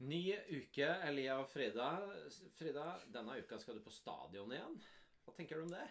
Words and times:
Ny 0.00 0.32
uke, 0.56 0.86
Elia 1.04 1.34
og 1.42 1.48
Frida. 1.52 1.90
Frida, 2.56 2.84
denne 3.12 3.34
uka 3.42 3.58
skal 3.60 3.76
du 3.76 3.82
på 3.84 3.92
stadion 3.92 4.52
igjen. 4.56 4.78
Hva 5.26 5.34
tenker 5.36 5.60
du 5.60 5.66
om 5.66 5.74
det? 5.74 5.84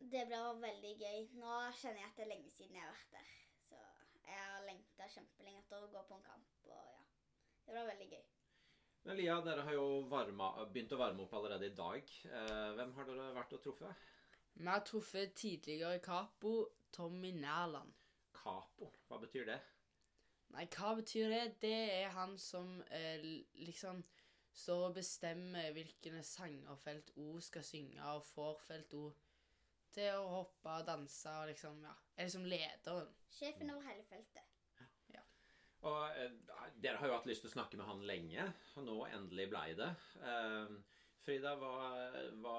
Det 0.00 0.22
blir 0.30 0.62
veldig 0.62 0.92
gøy. 1.02 1.26
Nå 1.42 1.58
kjenner 1.76 2.00
jeg 2.00 2.08
at 2.08 2.16
det 2.16 2.24
er 2.24 2.30
lenge 2.30 2.54
siden 2.54 2.78
jeg 2.78 2.86
har 2.86 2.94
vært 2.94 3.18
der. 3.18 3.34
Så 3.66 3.82
jeg 4.22 4.40
har 4.40 4.64
lengta 4.64 5.10
kjempelenge 5.12 5.60
etter 5.60 5.84
å 5.84 5.92
gå 5.92 6.04
på 6.08 6.16
en 6.16 6.24
kamp. 6.24 6.56
Og 6.64 6.72
ja, 6.72 7.04
det 7.66 7.76
blir 7.76 7.90
veldig 7.90 8.08
gøy. 8.14 8.24
Men 9.04 9.14
Elia, 9.18 9.36
dere 9.44 9.68
har 9.68 9.76
jo 9.76 9.86
varma, 10.08 10.50
begynt 10.72 10.96
å 10.96 11.02
varme 11.04 11.26
opp 11.26 11.36
allerede 11.36 11.68
i 11.68 11.76
dag. 11.76 12.16
Eh, 12.32 12.66
hvem 12.80 12.96
har 12.96 13.10
dere 13.10 13.30
vært 13.36 13.56
og 13.58 13.64
truffet? 13.66 14.08
Vi 14.56 14.70
har 14.70 14.80
truffet 14.88 15.36
tidligere 15.36 16.00
Capo 16.00 16.56
Tommy 16.88 17.36
Nærland. 17.36 17.92
Capo, 18.32 18.94
hva 19.10 19.20
betyr 19.20 19.44
det? 19.52 19.60
Nei, 20.54 20.66
hva 20.72 20.94
betyr 20.96 21.32
det? 21.32 21.44
Det 21.62 21.78
er 21.98 22.12
han 22.14 22.36
som 22.40 22.78
eh, 22.94 23.24
liksom 23.66 24.02
står 24.56 24.86
og 24.88 24.96
bestemmer 24.96 25.72
hvilke 25.76 26.22
sanger 26.24 26.78
felt 26.80 27.12
O 27.20 27.36
skal 27.44 27.64
synge, 27.66 28.00
og 28.00 28.24
får 28.24 28.60
felt 28.64 28.94
O 28.96 29.06
til 29.96 30.12
å 30.16 30.26
hoppe 30.28 30.72
og 30.72 30.86
danse 30.88 31.32
og 31.40 31.48
liksom, 31.50 31.80
ja. 31.84 31.94
Er 32.16 32.28
liksom 32.28 32.46
lederen. 32.48 33.08
Sjefen 33.32 33.72
over 33.72 33.84
hele 33.88 34.04
feltet. 34.08 34.52
Ja. 35.12 35.22
Og 35.88 36.18
eh, 36.20 36.36
Dere 36.82 37.00
har 37.00 37.10
jo 37.10 37.16
hatt 37.18 37.28
lyst 37.28 37.44
til 37.44 37.52
å 37.52 37.56
snakke 37.56 37.80
med 37.80 37.88
han 37.88 38.04
lenge, 38.08 38.50
og 38.76 38.86
nå 38.88 39.00
endelig 39.10 39.48
blei 39.52 39.70
det. 39.78 39.90
Eh, 40.20 40.76
Frida, 41.26 41.56
hva, 41.58 41.90
hva 42.38 42.58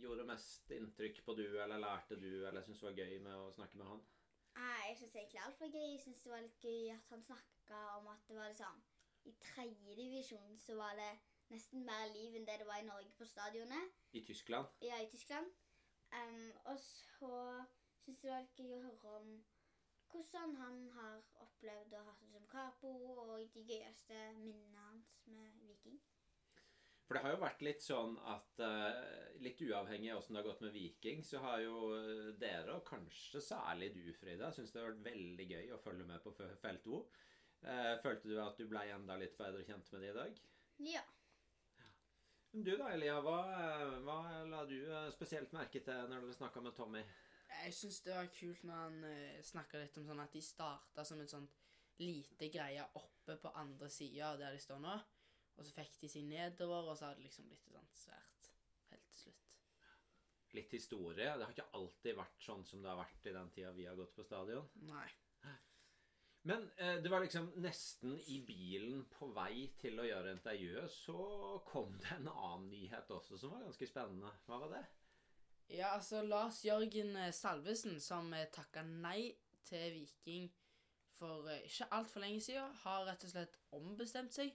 gjorde 0.00 0.26
mest 0.26 0.72
inntrykk 0.74 1.20
på 1.22 1.36
du, 1.38 1.44
eller 1.54 1.78
lærte 1.78 2.16
du, 2.18 2.30
eller 2.48 2.64
syntes 2.64 2.80
du 2.82 2.88
var 2.88 2.98
gøy 2.98 3.20
med 3.22 3.36
å 3.38 3.52
snakke 3.54 3.78
med 3.78 3.86
han? 3.92 4.00
Jeg 4.56 4.96
syns 4.98 5.14
egentlig 5.14 5.40
alt 5.44 5.60
var 5.60 5.66
gøy. 5.66 5.88
Jeg 5.92 6.00
syns 6.00 6.22
det 6.22 6.32
var 6.32 6.44
litt 6.44 6.60
gøy 6.64 6.90
at 6.94 7.08
han 7.12 7.22
snakka 7.22 7.80
om 7.98 8.06
at 8.12 8.28
det 8.28 8.36
var 8.36 8.48
liksom 8.48 8.82
I 9.24 9.32
tredjedivisjon 9.42 10.58
så 10.58 10.76
var 10.78 10.94
det 11.00 11.10
nesten 11.50 11.84
mer 11.86 12.06
liv 12.14 12.36
enn 12.36 12.46
det 12.46 12.58
det 12.60 12.66
var 12.66 12.80
i 12.82 12.86
Norge 12.86 13.10
på 13.18 13.26
stadionet. 13.26 13.92
I 14.12 14.22
Tyskland? 14.24 14.66
Ja, 14.82 15.00
i 15.02 15.10
Tyskland. 15.10 15.50
Um, 16.14 16.52
og 16.64 16.78
så 16.78 17.64
syns 18.04 18.24
jeg 18.24 18.30
det 18.30 18.32
var 18.32 18.46
litt 18.46 18.62
gøy 18.62 18.74
å 18.78 18.82
høre 18.86 19.14
om 19.20 19.36
hvordan 20.10 20.54
han 20.56 20.76
har 20.94 21.22
opplevd 21.44 21.96
å 21.98 22.04
ha 22.06 22.14
det 22.20 22.28
som 22.30 22.46
kapo, 22.50 22.92
og 23.26 23.54
de 23.54 23.64
gøyeste 23.68 24.20
minnene 24.38 24.84
hans 24.88 25.10
med. 25.26 25.65
For 27.06 27.14
det 27.14 27.22
har 27.22 27.36
jo 27.36 27.42
vært 27.44 27.60
litt 27.62 27.84
sånn 27.84 28.16
at 28.26 28.62
eh, 28.66 29.36
litt 29.44 29.60
uavhengig 29.62 30.08
av 30.10 30.18
åssen 30.18 30.34
det 30.34 30.40
har 30.40 30.48
gått 30.48 30.64
med 30.64 30.72
Viking, 30.74 31.20
så 31.22 31.38
har 31.44 31.60
jo 31.62 31.76
eh, 31.94 32.32
dere, 32.40 32.74
og 32.74 32.88
kanskje 32.88 33.42
særlig 33.46 33.92
du, 33.94 34.02
Frida, 34.18 34.48
syns 34.54 34.74
det 34.74 34.82
har 34.82 34.90
vært 34.90 35.04
veldig 35.04 35.46
gøy 35.52 35.70
å 35.76 35.78
følge 35.84 36.06
med 36.08 36.24
på 36.24 36.32
felt 36.34 36.88
O. 36.90 37.04
Eh, 37.62 37.92
følte 38.02 38.32
du 38.32 38.40
at 38.42 38.58
du 38.58 38.66
blei 38.70 38.88
enda 38.90 39.18
litt 39.20 39.38
bedre 39.38 39.62
kjent 39.68 39.92
med 39.94 40.02
det 40.02 40.10
i 40.10 40.16
dag? 40.18 40.42
Ja. 40.88 41.04
Men 42.50 42.66
Du 42.66 42.72
da, 42.74 42.90
Elia, 42.90 43.20
hva, 43.22 43.38
hva 44.02 44.18
la 44.50 44.64
du 44.66 44.80
spesielt 45.14 45.54
merke 45.54 45.84
til 45.86 46.10
når 46.10 46.26
dere 46.26 46.38
snakka 46.40 46.64
med 46.64 46.74
Tommy? 46.74 47.04
Jeg 47.62 47.74
syns 47.76 48.00
det 48.02 48.16
var 48.16 48.32
kult 48.34 48.66
når 48.66 48.82
han 48.82 48.98
snakka 49.46 49.78
litt 49.78 49.98
om 50.00 50.06
sånn 50.08 50.24
at 50.24 50.34
de 50.34 50.42
starta 50.42 51.04
som 51.06 51.22
et 51.22 51.30
sånt 51.30 51.54
lite 52.02 52.50
greie 52.52 52.82
oppe 52.98 53.36
på 53.40 53.52
andre 53.56 53.88
sida 53.92 54.32
av 54.32 54.40
der 54.40 54.56
de 54.56 54.62
står 54.62 54.82
nå. 54.82 54.96
Og 55.56 55.64
så 55.64 55.72
fikk 55.72 56.00
de 56.02 56.10
seg 56.12 56.26
nedover, 56.28 56.90
og 56.90 56.98
så 56.98 57.08
hadde 57.08 57.22
det 57.22 57.28
liksom 57.30 57.48
blitt 57.48 57.70
sånn 57.72 57.92
svært 57.96 58.50
helt 58.90 59.06
til 59.12 59.22
slutt. 59.26 59.46
Litt 60.56 60.74
historie. 60.76 61.30
Det 61.36 61.46
har 61.46 61.54
ikke 61.54 61.70
alltid 61.78 62.18
vært 62.18 62.44
sånn 62.44 62.66
som 62.68 62.82
det 62.84 62.92
har 62.92 63.00
vært 63.00 63.30
i 63.30 63.36
den 63.36 63.54
tida 63.54 63.72
vi 63.76 63.88
har 63.88 63.96
gått 63.98 64.14
på 64.16 64.26
stadion. 64.26 64.68
Nei. 64.88 65.08
Men 66.46 66.68
eh, 66.76 67.00
det 67.02 67.10
var 67.10 67.24
liksom 67.24 67.48
nesten 67.58 68.20
i 68.30 68.36
bilen 68.46 69.00
på 69.10 69.26
vei 69.34 69.64
til 69.80 69.98
å 69.98 70.04
gjøre 70.06 70.36
intervjuet, 70.36 70.92
så 70.94 71.16
kom 71.66 71.96
det 71.98 72.12
en 72.20 72.28
annen 72.30 72.68
nyhet 72.70 73.10
også 73.10 73.40
som 73.40 73.50
var 73.50 73.64
ganske 73.66 73.88
spennende. 73.90 74.30
Hva 74.46 74.60
var 74.62 74.76
det? 74.76 74.84
Ja, 75.74 75.96
altså 75.96 76.22
Lars 76.22 76.60
Jørgen 76.64 77.16
eh, 77.18 77.32
Salvesen, 77.34 77.98
som 78.00 78.30
uh, 78.30 78.44
takka 78.54 78.84
nei 78.86 79.32
til 79.66 79.96
Viking 79.96 80.46
for 81.16 81.48
eh, 81.50 81.64
ikke 81.66 81.88
altfor 81.98 82.22
lenge 82.22 82.44
siden, 82.46 82.78
har 82.84 83.06
rett 83.08 83.26
og 83.26 83.32
slett 83.32 83.58
ombestemt 83.74 84.36
seg. 84.36 84.54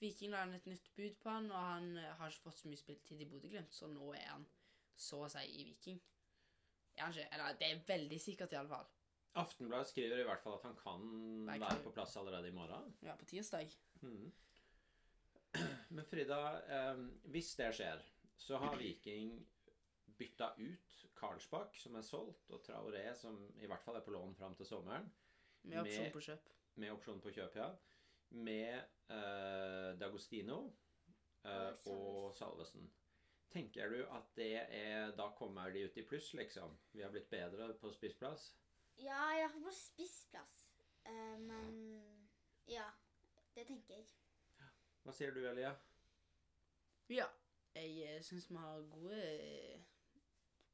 Viking 0.00 0.30
la 0.30 0.44
et 0.54 0.66
nytt 0.70 0.90
bud 0.96 1.16
på 1.22 1.30
han, 1.30 1.50
og 1.50 1.58
han 1.72 1.88
eh, 1.98 2.12
har 2.20 2.30
ikke 2.30 2.46
fått 2.50 2.60
så 2.62 2.68
mye 2.70 2.80
spilletid 2.80 3.20
i 3.24 3.26
Bodø-Glimt, 3.30 3.72
så 3.74 3.88
nå 3.90 4.12
er 4.14 4.28
han 4.30 4.46
så 4.98 5.24
å 5.24 5.30
si 5.32 5.42
i 5.58 5.64
Viking. 5.66 5.98
Er 6.98 7.02
han 7.06 7.14
ikke? 7.14 7.28
Eller 7.34 7.58
det 7.58 7.68
er 7.72 7.82
veldig 7.88 8.20
sikkert, 8.22 8.52
i 8.54 8.58
alle 8.60 8.72
fall. 8.72 8.86
Aftenbladet 9.38 9.90
skriver 9.92 10.22
i 10.22 10.26
hvert 10.26 10.42
fall 10.42 10.56
at 10.58 10.64
han 10.66 10.76
kan 10.80 11.02
Nei, 11.46 11.58
være 11.62 11.82
på 11.84 11.92
plass 11.94 12.16
allerede 12.18 12.48
i 12.50 12.54
morgen. 12.56 12.94
Ja, 13.06 13.14
på 13.18 13.26
tirsdag. 13.28 13.74
Men 15.94 16.04
Frida, 16.04 16.40
eh, 16.78 17.02
hvis 17.32 17.52
det 17.58 17.70
skjer, 17.78 18.02
så 18.38 18.58
har 18.62 18.76
Viking 18.78 19.34
bytta 20.18 20.52
ut 20.58 20.94
Karlsbakk, 21.18 21.76
som 21.78 21.96
er 21.98 22.06
solgt, 22.06 22.50
og 22.54 22.62
Traoré, 22.66 23.04
som 23.18 23.38
i 23.58 23.66
hvert 23.66 23.82
fall 23.84 23.98
er 23.98 24.04
på 24.06 24.14
lån 24.14 24.34
fram 24.38 24.54
til 24.58 24.66
sommeren, 24.66 25.06
Med 25.62 25.80
opsjon 25.82 26.12
på 26.14 26.20
kjøp. 26.28 26.50
med 26.78 26.92
opsjon 26.94 27.20
på 27.20 27.32
kjøp, 27.34 27.56
ja, 27.58 27.68
med 28.30 28.82
uh, 29.10 29.96
D'Agostino 29.98 30.58
uh, 31.44 31.72
Og 31.86 32.34
Salvesen. 32.36 32.90
Tenker 33.48 33.88
du 33.88 34.02
at 34.12 34.28
det 34.36 34.52
er 34.76 35.14
Da 35.16 35.30
kommer 35.38 35.72
de 35.72 35.86
ut 35.88 35.96
i 35.96 36.04
pluss, 36.04 36.34
liksom? 36.34 36.76
Vi 36.92 37.02
har 37.02 37.10
blitt 37.10 37.30
bedre 37.30 37.72
på 37.80 37.92
spissplass? 37.92 38.50
Ja, 38.98 39.22
jeg 39.38 39.50
fall 39.50 39.64
på 39.64 39.74
spissplass. 39.74 40.64
Uh, 41.08 41.38
men 41.40 41.76
ja, 42.68 42.90
det 43.54 43.66
tenker 43.66 43.94
jeg. 43.94 44.08
Hva 45.02 45.14
sier 45.16 45.32
du, 45.32 45.40
Elia? 45.48 45.72
Ja. 47.08 47.28
Jeg 47.78 48.24
syns 48.26 48.50
vi 48.50 48.56
har 48.58 48.82
gode 48.90 49.22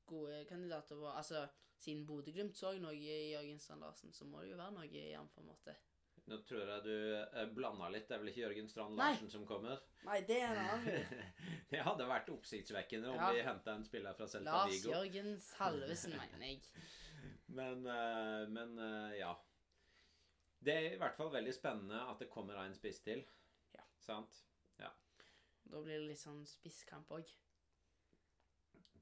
Gode 0.05 0.45
kandidater 0.45 0.97
på 0.97 1.09
Altså, 1.09 1.47
siden 1.79 2.07
Bodø-Glimt 2.07 2.57
så 2.57 2.73
noe 2.81 2.97
i 2.97 3.33
Jørgen 3.33 3.61
Strand 3.61 3.81
Larsen, 3.81 4.13
så 4.13 4.25
må 4.29 4.43
det 4.43 4.51
jo 4.51 4.59
være 4.61 4.75
noe 4.77 4.89
i 4.89 5.13
han, 5.13 5.29
på 5.33 5.41
en 5.41 5.49
måte. 5.49 5.77
Nå 6.27 6.39
tror 6.49 6.63
jeg 6.71 6.83
du 6.87 6.93
eh, 7.21 7.47
blanda 7.53 7.89
litt. 7.93 8.07
Det 8.09 8.15
er 8.17 8.23
vel 8.23 8.31
ikke 8.33 8.41
Jørgen 8.47 8.69
Strand 8.73 8.97
Nei. 8.97 9.11
Larsen 9.13 9.31
som 9.33 9.43
kommer? 9.49 9.83
Nei, 10.07 10.21
det 10.25 10.39
er 10.41 10.55
en 10.55 10.61
annen. 10.63 11.25
Det 11.75 11.83
hadde 11.85 12.07
vært 12.09 12.31
oppsiktsvekkende 12.33 13.11
om 13.13 13.19
Ja. 13.21 13.31
vi 13.35 13.43
henta 13.45 13.75
en 13.77 13.85
spiller 13.85 14.15
fra 14.17 14.29
Celta 14.31 14.55
Lars 14.63 14.73
Vigo. 14.73 14.95
Jørgen 14.95 15.35
Salvesen, 15.45 16.15
mener 16.17 16.47
jeg. 16.47 16.63
Men, 17.59 17.85
eh, 17.87 18.47
men 18.51 18.79
eh, 18.81 19.19
ja. 19.21 19.35
Det 20.65 20.73
er 20.75 20.95
i 20.95 20.99
hvert 20.99 21.15
fall 21.19 21.29
veldig 21.35 21.53
spennende 21.55 22.01
at 22.09 22.19
det 22.23 22.31
kommer 22.33 22.57
en 22.63 22.75
spiss 22.75 23.03
til. 23.05 23.21
Ja. 23.77 23.85
Sant? 24.01 24.41
Ja, 24.81 24.89
Da 25.69 25.81
blir 25.85 25.99
det 26.01 26.09
litt 26.09 26.23
sånn 26.23 26.41
spisskamp 26.49 27.13
òg. 27.13 27.29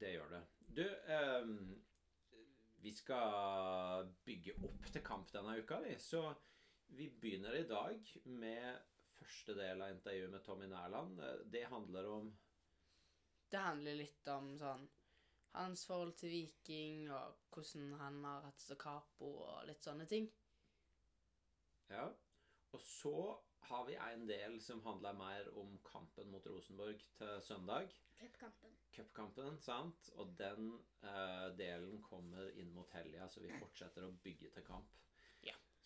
det 0.03 0.11
gjør 0.17 0.29
det. 0.35 0.41
Du, 0.75 0.83
eh, 0.83 1.47
vi 2.83 2.91
skal 2.99 4.09
bygge 4.27 4.57
opp 4.67 4.91
til 4.91 5.01
kamp 5.07 5.31
denne 5.31 5.55
uka, 5.63 5.79
vi. 5.85 5.95
Så 6.03 6.25
vi 6.97 7.09
begynner 7.21 7.55
i 7.57 7.67
dag 7.67 8.09
med 8.25 8.81
første 9.17 9.55
del 9.57 9.81
av 9.81 9.93
intervjuet 9.93 10.31
med 10.33 10.43
Tommy 10.45 10.67
Nærland. 10.69 11.21
Det 11.51 11.63
handler 11.71 12.09
om 12.09 12.33
Det 13.51 13.61
handler 13.61 13.97
litt 13.99 14.27
om 14.33 14.53
sånn 14.57 14.85
hans 15.53 15.85
forhold 15.85 16.15
til 16.17 16.31
Viking, 16.33 17.11
og 17.13 17.35
hvordan 17.53 17.91
han 17.99 18.23
har 18.25 18.45
hatt 18.47 18.63
det 18.69 18.77
kapo, 18.81 19.03
capo, 19.13 19.31
og 19.45 19.67
litt 19.69 19.85
sånne 19.85 20.07
ting. 20.09 20.29
Ja. 21.91 22.07
Og 22.73 22.81
så 22.81 23.17
har 23.69 23.85
vi 23.85 23.99
en 24.01 24.25
del 24.27 24.57
som 24.61 24.81
handler 24.85 25.13
mer 25.13 25.49
om 25.61 25.77
kampen 25.85 26.31
mot 26.33 26.47
Rosenborg 26.49 27.05
til 27.19 27.41
søndag. 27.45 27.93
Cupkampen. 28.17 28.73
Cupkampen, 28.95 29.59
sant? 29.61 30.09
Og 30.17 30.33
den 30.39 30.73
eh, 31.05 31.47
delen 31.57 32.01
kommer 32.01 32.49
inn 32.57 32.73
mot 32.73 32.89
helga, 32.97 33.29
så 33.29 33.45
vi 33.45 33.53
fortsetter 33.59 34.07
å 34.07 34.15
bygge 34.25 34.49
til 34.55 34.65
kamp. 34.67 34.89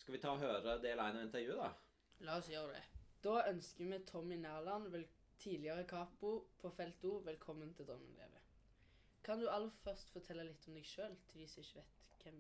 Skal 0.08 0.16
vi 0.16 0.20
ta 0.24 0.30
og 0.32 0.40
høre 0.40 0.74
del 0.80 1.02
én 1.04 1.18
av 1.20 1.24
intervjuet, 1.26 1.58
da? 1.60 1.98
La 2.24 2.38
oss 2.40 2.48
gjøre 2.48 2.78
det. 2.78 3.00
Da 3.26 3.42
ønsker 3.50 3.90
vi 3.90 3.98
Tommy 4.08 4.38
Nærland, 4.40 4.86
vel, 4.94 5.02
tidligere 5.36 5.84
capo 5.84 6.30
på 6.62 6.70
felt 6.78 7.02
O, 7.10 7.18
velkommen 7.26 7.74
til 7.76 7.90
Drømmen 7.90 8.14
leve. 8.16 8.40
Kan 9.28 9.42
du 9.42 9.50
aller 9.52 9.74
først 9.82 10.14
fortelle 10.14 10.46
litt 10.48 10.64
om 10.72 10.78
deg 10.80 10.88
sjøl, 10.88 11.18
til 11.28 11.44
de 11.44 11.48
som 11.52 11.60
ikke 11.66 11.82
vet 11.82 12.24
hvem 12.24 12.38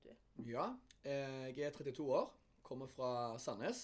du 0.00 0.08
er? 0.14 0.22
Ja, 0.48 0.64
eh, 1.04 1.50
jeg 1.50 1.66
er 1.66 1.76
32 1.76 2.06
år, 2.22 2.30
kommer 2.64 2.88
fra 2.88 3.10
Sandnes. 3.36 3.82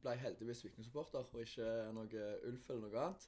Ble 0.00 0.14
heldigvis 0.22 0.64
Viking-supporter 0.64 1.28
og 1.28 1.44
ikke 1.44 1.68
noe 1.92 2.24
Ulf 2.48 2.70
eller 2.72 2.86
noe 2.86 3.02
annet. 3.02 3.26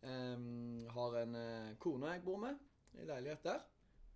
Um, 0.00 0.86
har 0.96 1.18
en 1.26 1.36
eh, 1.42 1.76
kone 1.76 2.14
jeg 2.14 2.24
bor 2.24 2.40
med 2.40 2.56
i 2.96 3.04
leilighet 3.04 3.44
der. 3.50 3.68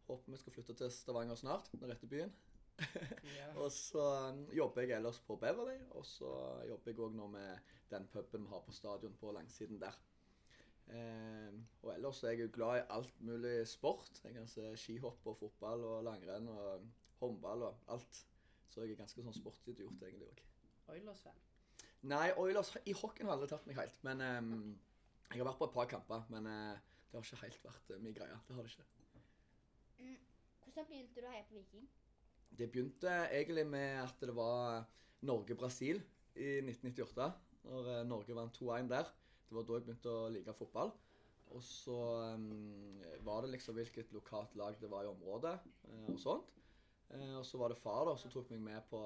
Håper 0.08 0.32
vi 0.32 0.40
skal 0.40 0.56
flytte 0.56 0.78
til 0.80 0.96
Stavanger 0.96 1.36
snart, 1.44 1.68
den 1.76 1.92
rette 1.92 2.08
byen. 2.08 2.32
Og 3.62 3.68
så 3.72 4.04
jobber 4.52 4.82
jeg 4.82 4.96
ellers 4.96 5.20
på 5.26 5.36
Beverly, 5.36 5.76
og 5.90 6.06
så 6.06 6.30
jobber 6.68 6.90
jeg 6.90 7.02
òg 7.04 7.14
nå 7.16 7.28
med 7.30 7.74
den 7.92 8.08
puben 8.10 8.46
vi 8.46 8.50
har 8.50 8.64
på 8.64 8.72
stadion 8.74 9.14
på 9.20 9.32
langsiden 9.36 9.80
der. 9.80 9.98
Eh, 10.92 11.52
og 11.82 11.92
ellers 11.94 12.22
er 12.22 12.34
jeg 12.34 12.46
jo 12.46 12.54
glad 12.56 12.80
i 12.80 12.86
alt 12.96 13.20
mulig 13.20 13.54
sport. 13.68 14.20
Jeg 14.24 14.34
kan 14.34 14.48
se 14.48 14.72
skihopp 14.76 15.26
og 15.26 15.38
fotball 15.38 15.84
og 15.88 16.04
langrenn 16.08 16.48
og 16.48 16.88
håndball 17.20 17.68
og 17.68 17.92
alt. 17.94 18.24
Så 18.68 18.82
jeg 18.82 18.96
er 18.96 19.02
ganske 19.02 19.24
sånn 19.24 19.36
sportsidiot 19.36 20.02
egentlig 20.02 20.30
òg. 20.32 20.42
Oilers-fan. 20.94 21.38
Nei, 22.10 22.32
Oilers 22.40 22.72
i 22.88 22.96
hockeyen 22.98 23.28
har 23.30 23.36
aldri 23.36 23.52
tatt 23.52 23.68
meg 23.68 23.78
helt. 23.78 24.00
Men 24.08 24.24
eh, 24.26 24.40
jeg 25.30 25.42
har 25.42 25.48
vært 25.52 25.60
på 25.60 25.68
et 25.70 25.76
par 25.76 25.92
kamper. 25.92 26.26
Men 26.32 26.48
eh, 26.50 26.92
det 27.12 27.20
har 27.20 27.28
ikke 27.28 27.44
helt 27.44 27.64
vært 27.66 27.90
uh, 27.92 27.98
min 28.00 28.14
greie. 28.16 28.36
Det 28.48 28.54
har 28.56 28.64
det 28.64 28.72
ikke. 28.72 28.86
Hvordan 30.64 30.86
begynte 30.88 31.20
du 31.20 31.26
å 31.28 31.32
heie 31.34 31.44
på 31.44 31.58
Viking? 31.58 31.88
Det 32.58 32.68
begynte 32.70 33.12
egentlig 33.32 33.64
med 33.66 34.02
at 34.02 34.20
det 34.20 34.34
var 34.36 34.84
Norge-Brasil 35.26 36.00
i 36.34 36.58
1998. 36.62 37.28
Når 37.68 37.90
eh, 37.94 38.04
Norge 38.08 38.36
vant 38.36 38.58
2-1 38.58 38.90
der. 38.90 39.10
Det 39.48 39.56
var 39.56 39.66
da 39.68 39.78
jeg 39.78 39.86
begynte 39.86 40.12
å 40.12 40.28
like 40.32 40.54
fotball. 40.56 40.92
Og 41.52 41.60
så 41.64 41.98
um, 42.32 43.02
var 43.26 43.44
det 43.44 43.52
liksom 43.52 43.76
hvilket 43.76 44.14
lokalt 44.16 44.54
lag 44.56 44.78
det 44.80 44.88
var 44.88 45.04
i 45.04 45.10
området 45.10 45.52
eh, 45.90 46.06
og 46.14 46.20
sånt. 46.20 46.54
Eh, 47.12 47.34
og 47.38 47.44
så 47.46 47.60
var 47.60 47.72
det 47.72 47.80
far 47.80 48.06
da, 48.08 48.16
som 48.16 48.32
tok 48.32 48.54
meg 48.54 48.64
med 48.64 48.88
på, 48.88 49.02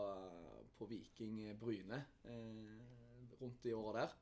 på 0.78 0.88
Viking 0.90 1.42
Bryne 1.58 2.04
rundt 3.40 3.62
de 3.64 3.75
åra 3.75 4.06
der. 4.06 4.14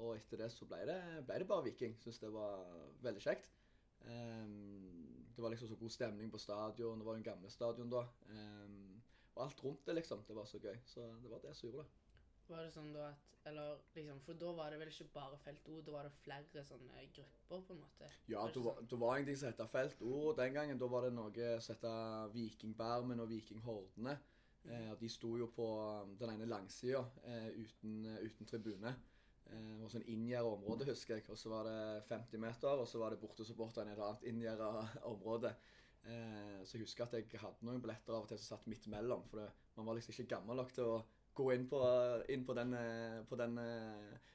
Og 0.00 0.16
etter 0.16 0.40
det 0.40 0.50
så 0.54 0.66
ble 0.68 0.82
det, 0.88 0.98
ble 1.26 1.40
det 1.42 1.48
bare 1.48 1.66
Viking. 1.66 1.96
Syns 2.02 2.20
det 2.22 2.30
var 2.32 2.62
veldig 3.04 3.22
kjekt. 3.24 3.50
Ehm, 4.08 4.89
det 5.40 5.44
var 5.44 5.54
liksom 5.54 5.68
så 5.68 5.76
god 5.80 5.90
stemning 5.90 6.30
på 6.30 6.38
stadion. 6.38 6.98
Det 6.98 7.06
var 7.06 7.14
den 7.16 7.22
gamle 7.24 7.50
stadion 7.50 7.90
da. 7.90 8.04
Um, 8.28 9.02
og 9.34 9.44
alt 9.44 9.64
rundt 9.64 9.86
det, 9.86 9.94
liksom. 9.94 10.24
Det 10.28 10.36
var 10.36 10.44
så 10.44 10.58
gøy. 10.58 10.76
Så 10.84 11.00
det 11.22 11.30
var 11.30 11.38
det 11.38 11.54
som 11.56 11.68
gjorde 11.68 11.84
det. 11.86 12.08
Var 12.50 12.66
det 12.66 12.72
sånn 12.74 12.90
da 12.92 13.06
at 13.08 13.26
Eller 13.48 13.78
liksom 13.94 14.18
For 14.20 14.36
da 14.36 14.50
var 14.52 14.70
det 14.70 14.80
vel 14.82 14.90
ikke 14.92 15.06
bare 15.14 15.38
felt 15.40 15.68
O, 15.72 15.78
da 15.86 15.92
var 15.94 16.04
det 16.04 16.10
flere 16.20 16.64
sånne 16.66 17.06
grupper, 17.14 17.62
på 17.68 17.72
en 17.72 17.80
måte? 17.80 18.10
Ja, 18.28 18.42
det 18.54 18.64
var, 18.64 18.82
det 18.90 18.98
var 19.00 19.16
ingenting 19.16 19.38
som 19.40 19.48
het 19.48 19.70
Felt 19.70 20.02
O 20.02 20.34
den 20.36 20.58
gangen. 20.58 20.78
Da 20.78 20.88
var 20.92 21.06
det 21.06 21.14
noe 21.16 21.46
som 21.64 21.78
het 21.78 22.34
Vikingbarmen 22.34 23.24
og 23.24 23.30
Vikinghordene. 23.30 24.18
Eh, 24.68 24.90
og 24.92 25.00
de 25.00 25.08
sto 25.08 25.38
jo 25.40 25.46
på 25.56 25.66
um, 26.04 26.12
den 26.20 26.34
ene 26.34 26.50
langsida 26.50 27.00
eh, 27.24 27.48
uten, 27.62 28.04
eh, 28.10 28.26
uten 28.28 28.46
tribune. 28.46 28.92
Eh, 29.50 29.76
det 29.76 29.82
var 29.82 29.92
sånn 29.92 30.08
inngjerda 30.10 30.54
område, 30.54 30.88
husker 30.90 31.18
jeg. 31.18 31.26
Og 31.32 31.38
så 31.38 31.52
var 31.52 31.68
det 31.68 31.76
50 32.08 32.42
meter, 32.42 32.82
og 32.82 32.88
så 32.88 33.02
var 33.02 33.14
det 33.14 33.20
bortesupporterne 33.22 33.92
i 33.92 33.96
et 33.96 34.02
annet 34.06 34.26
inngjerda 34.30 34.70
område. 35.12 35.54
Eh, 36.06 36.60
så 36.64 36.76
jeg 36.76 36.86
husker 36.86 37.06
at 37.06 37.16
jeg 37.18 37.42
hadde 37.42 37.66
noen 37.66 37.82
billetter 37.82 38.16
av 38.16 38.24
og 38.24 38.30
til 38.30 38.40
som 38.40 38.56
satt 38.56 38.68
midt 38.70 38.88
mellom. 38.92 39.26
For 39.30 39.42
det, 39.42 39.48
man 39.78 39.88
var 39.88 39.98
liksom 39.98 40.14
ikke 40.14 40.30
gammel 40.36 40.60
nok 40.60 40.74
til 40.76 40.90
å 40.90 41.00
gå 41.40 41.48
inn 41.54 41.66
på, 41.70 41.80
inn 42.32 42.44
på 42.46 42.56
den, 42.58 42.76
eh, 42.78 43.20
på 43.28 43.38
den, 43.40 43.58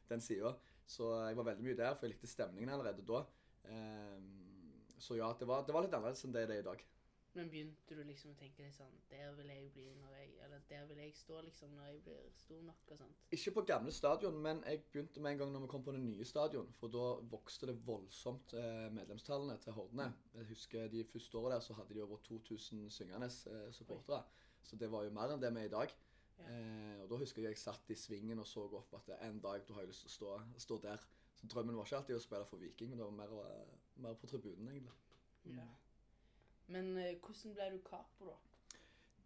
den 0.09 0.23
sida. 0.23 0.55
Så 0.85 1.09
jeg 1.25 1.37
var 1.39 1.49
veldig 1.51 1.65
mye 1.65 1.77
der, 1.79 1.95
for 1.95 2.05
jeg 2.05 2.15
likte 2.15 2.29
stemningen 2.29 2.69
allerede 2.69 3.05
da. 3.05 3.23
Så 5.01 5.15
ja, 5.17 5.31
det 5.39 5.47
var, 5.49 5.63
det 5.65 5.73
var 5.73 5.81
litt 5.81 5.95
annerledes 5.97 6.21
enn 6.27 6.35
det 6.35 6.43
det 6.45 6.59
er 6.59 6.61
i 6.61 6.67
dag. 6.67 6.83
Men 7.35 7.49
begynte 7.51 7.95
du 7.97 8.03
liksom 8.07 8.31
å 8.31 8.37
tenke 8.39 8.63
litt 8.63 8.75
sånn 8.77 8.93
Der 9.11 9.33
vil 9.35 9.49
jeg 9.51 9.67
bli 9.75 9.89
når 9.99 10.13
jeg 10.15 10.29
Eller 10.45 10.61
der 10.69 10.85
vil 10.87 11.01
jeg 11.03 11.15
stå 11.17 11.41
liksom 11.43 11.73
når 11.75 11.89
jeg 11.89 11.97
blir 12.05 12.29
stor 12.39 12.61
nok 12.63 12.93
og 12.93 13.01
sånt? 13.01 13.25
Ikke 13.35 13.53
på 13.57 13.63
gamle 13.67 13.91
stadion, 13.91 14.37
men 14.45 14.61
jeg 14.63 14.85
begynte 14.93 15.23
med 15.23 15.33
en 15.33 15.41
gang 15.41 15.51
når 15.51 15.65
vi 15.65 15.71
kom 15.73 15.83
på 15.83 15.95
det 15.95 16.01
nye 16.03 16.27
stadion. 16.27 16.71
For 16.79 16.93
da 16.93 17.03
vokste 17.35 17.69
det 17.69 17.75
voldsomt 17.87 18.55
eh, 18.55 18.87
medlemstallene 18.95 19.57
til 19.63 19.75
Hordene. 19.75 20.07
Jeg 20.37 20.49
husker 20.53 20.87
de 20.93 21.03
første 21.11 21.41
årene 21.41 21.59
der 21.59 21.67
så 21.67 21.75
hadde 21.79 21.97
de 21.97 22.03
over 22.05 22.23
2000 22.23 22.89
syngende 22.95 23.29
eh, 23.51 23.69
supportere. 23.75 24.23
Så 24.63 24.79
det 24.79 24.91
var 24.91 25.03
jo 25.05 25.13
mer 25.13 25.35
enn 25.35 25.43
det 25.43 25.51
vi 25.55 25.65
er 25.65 25.69
i 25.69 25.75
dag. 25.75 25.95
Ja. 26.39 26.49
Eh, 26.51 27.01
og 27.03 27.11
da 27.11 27.19
husker 27.19 27.43
jeg 27.43 27.55
jeg 27.55 27.63
satt 27.65 27.91
i 27.91 27.99
svingen 27.99 28.39
og 28.39 28.47
så 28.47 28.63
opp 28.79 28.95
at 29.01 29.11
en 29.27 29.41
dag 29.43 29.67
da 29.67 29.75
har 29.75 29.83
jeg 29.83 29.91
lyst 29.91 30.07
til 30.07 30.13
å 30.13 30.17
stå, 30.17 30.35
stå 30.69 30.79
der. 30.87 31.03
Så 31.35 31.51
drømmen 31.51 31.75
var 31.75 31.87
ikke 31.87 31.99
alltid 31.99 32.15
å 32.15 32.23
spille 32.23 32.47
for 32.47 32.63
Viking, 32.63 32.93
men 32.93 33.01
det 33.01 33.09
var 33.09 33.17
mer, 33.19 33.73
mer 34.07 34.15
på 34.19 34.31
tribunen, 34.31 34.71
egentlig. 34.71 34.95
Ja. 35.51 35.67
Men 36.67 36.97
eh, 36.97 37.15
hvordan 37.21 37.55
ble 37.55 37.69
du 37.75 37.79
capo, 37.85 38.31
da? 38.31 38.37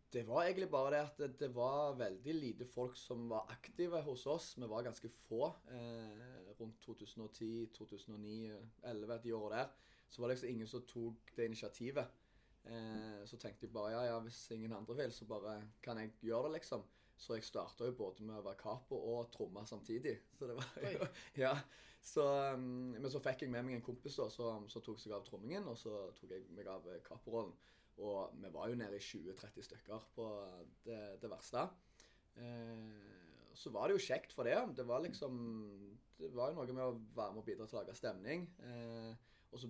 Det 0.09 0.23
var 0.25 0.43
egentlig 0.43 0.69
bare 0.73 0.91
det 0.95 0.99
at 1.05 1.19
det, 1.21 1.27
det 1.39 1.49
var 1.53 1.93
veldig 1.97 2.33
lite 2.33 2.65
folk 2.65 2.95
som 2.97 3.27
var 3.29 3.51
aktive 3.53 4.01
hos 4.01 4.25
oss. 4.25 4.55
Vi 4.57 4.69
var 4.69 4.87
ganske 4.87 5.09
få 5.27 5.51
eh, 5.69 6.53
rundt 6.59 6.81
2010, 6.81 7.69
2009, 7.77 8.49
2011, 8.81 9.19
de 9.23 9.33
åra 9.37 9.59
der. 9.59 9.75
Så 10.09 10.21
var 10.21 10.27
det 10.27 10.35
liksom 10.35 10.49
ingen 10.49 10.67
som 10.67 10.87
tok 10.89 11.35
det 11.35 11.45
initiativet. 11.45 12.09
Eh, 12.65 13.21
så 13.25 13.37
tenkte 13.37 13.67
jeg 13.67 13.73
bare 13.73 13.91
ja, 13.93 14.01
ja, 14.09 14.19
hvis 14.25 14.41
ingen 14.51 14.73
andre 14.73 14.95
vil, 14.95 15.13
så 15.13 15.25
bare 15.29 15.61
kan 15.83 15.97
jeg 16.01 16.15
gjøre 16.21 16.47
det, 16.47 16.57
liksom. 16.57 16.83
Så 17.19 17.35
jeg 17.35 17.43
starta 17.43 17.87
jo 17.87 17.97
både 17.99 18.23
med 18.23 18.39
å 18.39 18.45
være 18.45 18.61
capo 18.61 18.95
og 19.11 19.31
tromme 19.33 19.65
samtidig. 19.67 20.15
Så 20.37 20.47
det 20.47 20.55
var 20.59 20.91
jo 20.93 21.07
Ja. 21.43 21.53
Så, 21.99 22.23
um, 22.55 22.93
men 22.95 23.09
så 23.11 23.19
fikk 23.19 23.43
jeg 23.43 23.51
med 23.51 23.65
meg 23.67 23.75
en 23.75 23.83
kompis 23.83 24.15
da, 24.15 24.29
som 24.31 24.69
så 24.71 24.79
tok 24.79 25.01
seg 25.01 25.11
av 25.17 25.25
trommingen, 25.27 25.67
og 25.67 25.75
så 25.77 26.05
tok 26.15 26.31
jeg 26.31 26.45
meg 26.55 26.69
av 26.71 26.87
eh, 26.87 27.01
caporollen. 27.03 27.51
Og 27.99 28.37
vi 28.39 28.51
var 28.53 28.69
jo 28.71 28.77
nede 28.79 28.95
i 28.95 29.03
20-30 29.03 29.65
stykker 29.67 30.05
på 30.15 30.27
det, 30.85 30.99
det 31.19 31.31
verste. 31.31 31.65
Eh, 32.39 33.09
så 33.59 33.73
var 33.75 33.89
det 33.89 33.97
jo 33.97 34.05
kjekt 34.05 34.31
for 34.35 34.47
det. 34.47 34.55
Det 34.77 34.85
var 34.87 35.03
liksom 35.03 35.35
Det 36.19 36.31
var 36.35 36.51
jo 36.51 36.59
noe 36.59 36.75
med 36.75 36.85
å 36.85 36.95
være 37.15 37.33
med 37.33 37.41
og 37.41 37.47
bidra 37.47 37.67
til 37.67 37.77
å 37.77 37.81
lage 37.81 37.95
stemning. 37.95 38.47
Eh, 38.63 39.11
og 39.51 39.59
så 39.59 39.69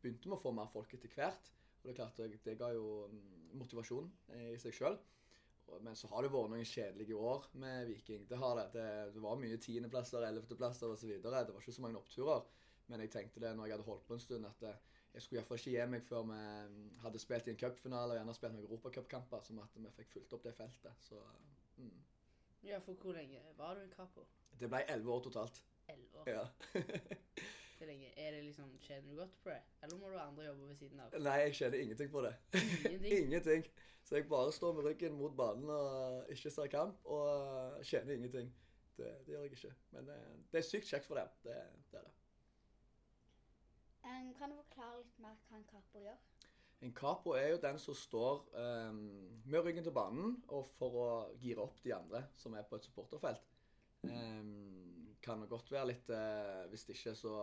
begynte 0.00 0.28
vi 0.28 0.36
å 0.36 0.40
få 0.40 0.52
mer 0.56 0.68
folk 0.72 0.92
etter 0.96 1.12
hvert. 1.12 1.50
Og 1.80 1.88
det 1.88 1.92
er 1.92 1.98
klart, 1.98 2.20
det, 2.20 2.40
det 2.44 2.58
ga 2.60 2.70
jo 2.72 3.06
mm, 3.08 3.56
motivasjon 3.60 4.08
eh, 4.34 4.50
i 4.54 4.60
seg 4.60 4.76
sjøl. 4.76 4.96
Men 5.80 5.96
så 5.96 6.10
har 6.10 6.24
det 6.24 6.32
vært 6.32 6.52
noen 6.52 6.66
kjedelige 6.66 7.16
år 7.16 7.46
med 7.62 7.86
Viking. 7.88 8.26
Det 8.28 8.38
har 8.40 8.56
det. 8.58 8.66
Det, 8.74 8.86
det 9.14 9.22
var 9.22 9.38
mye 9.40 9.58
tiendeplasser, 9.62 10.26
ellevteplasser 10.26 10.92
osv. 10.92 11.12
Det 11.22 11.30
var 11.30 11.50
ikke 11.60 11.76
så 11.76 11.84
mange 11.84 12.00
oppturer. 12.00 12.46
Men 12.90 13.04
jeg 13.04 13.12
tenkte 13.14 13.42
det 13.42 13.52
når 13.54 13.68
jeg 13.68 13.76
hadde 13.76 13.86
holdt 13.86 14.06
på 14.08 14.16
en 14.16 14.22
stund, 14.22 14.46
at 14.48 14.64
eh, 14.66 14.78
jeg 15.14 15.22
skulle 15.22 15.40
iallfall 15.40 15.60
ikke 15.60 15.74
gi 15.74 15.86
meg 15.92 16.02
før 16.06 16.26
vi 16.26 16.38
mm, 16.74 16.86
hadde 17.04 17.22
spilt 17.22 17.48
i 17.48 17.52
en 17.54 17.60
cupfinale 17.62 18.14
og 18.14 18.18
gjerne 18.18 18.34
spilt 18.34 18.56
noen 18.56 18.66
europacupkamper, 18.66 19.44
som 19.46 19.62
at 19.62 19.78
vi 19.78 19.92
fikk 19.94 20.14
fulgt 20.16 20.34
opp 20.36 20.46
det 20.46 20.54
feltet. 20.58 21.06
Så 21.06 21.18
mm. 21.78 21.98
Ja, 22.66 22.78
for 22.84 22.98
hvor 23.00 23.16
lenge 23.16 23.40
var 23.58 23.78
du 23.78 23.84
i 23.86 23.92
capo? 23.94 24.26
Det 24.60 24.68
ble 24.68 24.82
elleve 24.90 25.14
år 25.14 25.22
totalt. 25.28 25.62
Elleve 25.88 26.22
år. 26.22 26.28
Ja. 26.28 26.44
Det 27.80 27.86
er 27.86 27.92
lenge. 27.92 28.08
Er 28.18 28.30
det 28.30 28.44
liksom 28.44 28.78
Tjener 28.80 29.10
du 29.10 29.16
godt 29.16 29.36
på 29.42 29.48
det? 29.48 29.60
Eller 29.82 29.96
må 29.96 30.08
du 30.08 30.18
ha 30.18 30.26
andre 30.26 30.44
jobber 30.44 30.66
ved 30.66 30.74
siden 30.76 31.00
av? 31.00 31.14
Nei, 31.20 31.36
jeg 31.40 31.54
kjenner 31.54 31.78
ingenting 31.78 32.10
på 32.12 32.20
det. 32.20 32.32
Ingenting? 32.54 33.12
ingenting. 33.24 33.64
Så 34.04 34.16
jeg 34.16 34.28
bare 34.28 34.52
står 34.52 34.72
med 34.72 34.84
ryggen 34.84 35.16
mot 35.16 35.36
banen 35.36 35.70
og 35.72 36.26
ikke 36.28 36.50
ser 36.50 36.66
kamp, 36.66 36.98
og 37.04 37.84
kjenner 37.84 38.14
ingenting. 38.14 38.50
Det, 38.96 39.06
det 39.26 39.32
gjør 39.32 39.46
jeg 39.46 39.52
ikke. 39.52 39.72
Men 39.90 40.10
det, 40.10 40.16
det 40.52 40.60
er 40.60 40.66
sykt 40.68 40.90
kjekt 40.92 41.08
for 41.08 41.14
dem. 41.14 41.32
Det, 41.44 41.56
det 41.92 42.02
er 42.02 42.04
det. 42.08 42.12
Um, 44.04 44.34
kan 44.34 44.52
du 44.52 44.60
forklare 44.60 44.98
litt 45.00 45.16
mer 45.24 45.40
hva 45.48 45.56
en 45.62 45.68
capo 45.72 46.04
gjør? 46.04 46.20
En 46.84 46.94
capo 47.00 47.32
er 47.36 47.48
jo 47.54 47.62
den 47.64 47.80
som 47.80 47.96
står 47.96 48.44
um, 48.60 49.00
med 49.44 49.64
ryggen 49.64 49.88
til 49.88 49.96
banen 49.96 50.36
og 50.48 50.68
for 50.76 51.00
å 51.00 51.08
gire 51.40 51.64
opp 51.64 51.80
de 51.84 51.96
andre 51.96 52.26
som 52.36 52.60
er 52.60 52.68
på 52.68 52.76
et 52.76 52.88
supporterfelt. 52.88 53.48
Ehm, 54.08 54.69
kan 55.22 55.42
det 55.42 55.50
godt 55.50 55.72
være 55.72 55.90
litt 55.90 56.10
eh, 56.14 56.66
Hvis 56.70 56.86
det 56.86 56.96
ikke 56.96 57.12
er 57.12 57.18
så 57.18 57.34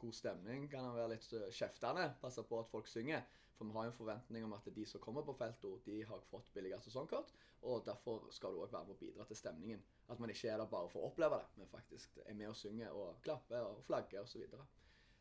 god 0.00 0.14
stemning, 0.14 0.68
kan 0.70 0.86
det 0.86 0.92
være 0.96 1.14
litt 1.14 1.32
eh, 1.34 1.48
kjeftende. 1.54 2.06
Passe 2.20 2.44
på 2.46 2.60
at 2.60 2.70
folk 2.70 2.88
synger. 2.90 3.24
For 3.54 3.68
vi 3.68 3.74
har 3.76 3.86
jo 3.86 3.92
en 3.92 3.96
forventning 3.96 4.46
om 4.46 4.54
at 4.56 4.68
de 4.76 4.84
som 4.86 5.02
kommer 5.02 5.22
på 5.26 5.34
feltet, 5.38 5.86
de 5.86 6.00
har 6.08 6.22
fått 6.30 6.50
billigere 6.54 6.82
sesongkort. 6.82 7.32
Og 7.70 7.84
derfor 7.86 8.26
skal 8.34 8.54
du 8.54 8.62
òg 8.62 8.72
være 8.72 8.88
med 8.88 8.96
å 8.96 9.00
bidra 9.00 9.26
til 9.28 9.38
stemningen. 9.38 9.82
At 10.10 10.20
man 10.20 10.32
ikke 10.32 10.50
er 10.50 10.58
der 10.60 10.70
bare 10.70 10.90
for 10.90 11.02
å 11.02 11.10
oppleve 11.12 11.38
det, 11.40 11.50
men 11.60 11.70
faktisk 11.70 12.18
er 12.26 12.38
med 12.38 12.50
og 12.50 12.58
synger 12.58 12.94
og 12.98 13.20
klapper 13.24 13.66
og 13.68 13.82
flagger 13.86 14.24
osv. 14.24 14.46
Så. 14.50 14.62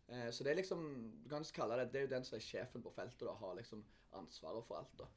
Eh, 0.07 0.29
så 0.33 0.45
det 0.45 0.53
er 0.53 0.59
liksom 0.59 0.81
Du 1.23 1.29
kan 1.31 1.45
kalle 1.55 1.77
det 1.79 1.93
Det 1.93 1.99
er 2.01 2.07
jo 2.07 2.15
den 2.17 2.25
som 2.27 2.35
er 2.35 2.43
sjefen 2.43 2.83
på 2.83 2.91
feltet, 2.91 3.27
og 3.29 3.37
Har 3.39 3.55
liksom 3.59 3.85
ansvaret 4.17 4.65
for 4.65 4.81
alt, 4.81 4.97
da. 4.99 5.09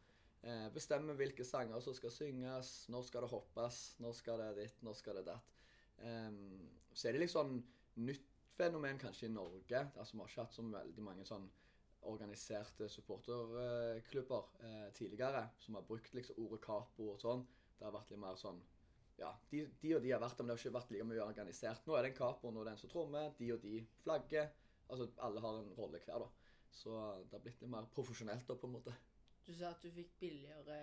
Eh, 0.47 0.69
bestemmer 0.73 1.17
hvilke 1.19 1.45
sanger 1.45 1.81
som 1.83 1.95
skal 1.97 2.13
synges, 2.15 2.73
når 2.93 3.09
skal 3.09 3.25
det 3.25 3.33
hoppes, 3.33 3.81
når 3.99 4.13
skal 4.15 4.41
det 4.41 4.51
ditt, 4.61 4.83
når 4.87 4.95
skal 4.95 5.19
det 5.19 5.27
datt. 5.27 5.57
Ehm, 6.05 6.69
så 6.97 7.09
er 7.09 7.17
det 7.17 7.27
litt 7.27 7.35
sånn 7.35 7.59
nytt 8.01 8.25
fenomen 8.57 8.99
kanskje 9.01 9.29
i 9.29 9.33
Norge. 9.35 9.83
Altså 9.97 10.17
Vi 10.17 10.23
har 10.23 10.31
ikke 10.31 10.45
hatt 10.47 10.57
så 10.57 10.65
veldig 10.65 11.05
mange 11.05 11.27
sånn 11.29 11.45
organiserte 12.07 12.89
supporterklubber 12.93 14.45
eh, 14.63 14.89
tidligere 14.95 15.43
som 15.59 15.75
har 15.75 15.85
brukt 15.89 16.15
liksom 16.15 16.39
ordet 16.45 16.63
capo 16.65 17.11
og 17.13 17.21
sånn. 17.21 17.43
Det 17.77 17.85
har 17.85 17.95
vært 17.95 18.13
litt 18.15 18.23
mer 18.23 18.39
sånn 18.41 18.63
Ja, 19.17 19.31
de, 19.51 19.63
de 19.81 19.95
og 19.97 20.03
de 20.05 20.11
har 20.13 20.21
vært 20.21 20.37
der, 20.37 20.45
men 20.45 20.51
det 20.51 20.55
har 20.59 20.61
ikke 20.61 20.77
vært 20.77 20.91
like 20.93 21.09
mye 21.09 21.25
organisert. 21.25 21.87
Nå 21.89 21.97
er 21.97 22.05
det 22.05 22.11
en 22.13 22.19
capo, 22.19 22.51
nå 22.53 22.61
er 22.61 22.69
det 22.69 22.73
en 22.75 22.81
som 22.83 22.91
trommer, 22.93 23.31
de 23.39 23.47
og 23.55 23.63
de 23.63 23.79
flagger. 24.03 24.51
Altså 24.93 25.07
alle 25.25 25.41
har 25.41 25.61
en 25.63 25.71
rolle 25.79 26.01
hver, 26.05 26.21
da. 26.21 26.59
Så 26.77 26.93
det 27.25 27.33
har 27.33 27.45
blitt 27.47 27.63
litt 27.65 27.73
mer 27.73 27.89
profesjonelt, 27.97 28.45
da, 28.49 28.59
på 28.61 28.69
en 28.69 28.75
måte. 28.77 28.93
Du 29.47 29.55
sa 29.57 29.71
at 29.73 29.81
du 29.81 29.89
fikk 29.95 30.19
billigere 30.21 30.77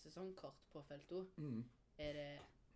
sesongkort 0.00 0.64
på 0.72 0.80
felt 0.88 1.08
2. 1.12 1.20
Mm. 1.36 1.60
Er 2.06 2.16
det 2.16 2.28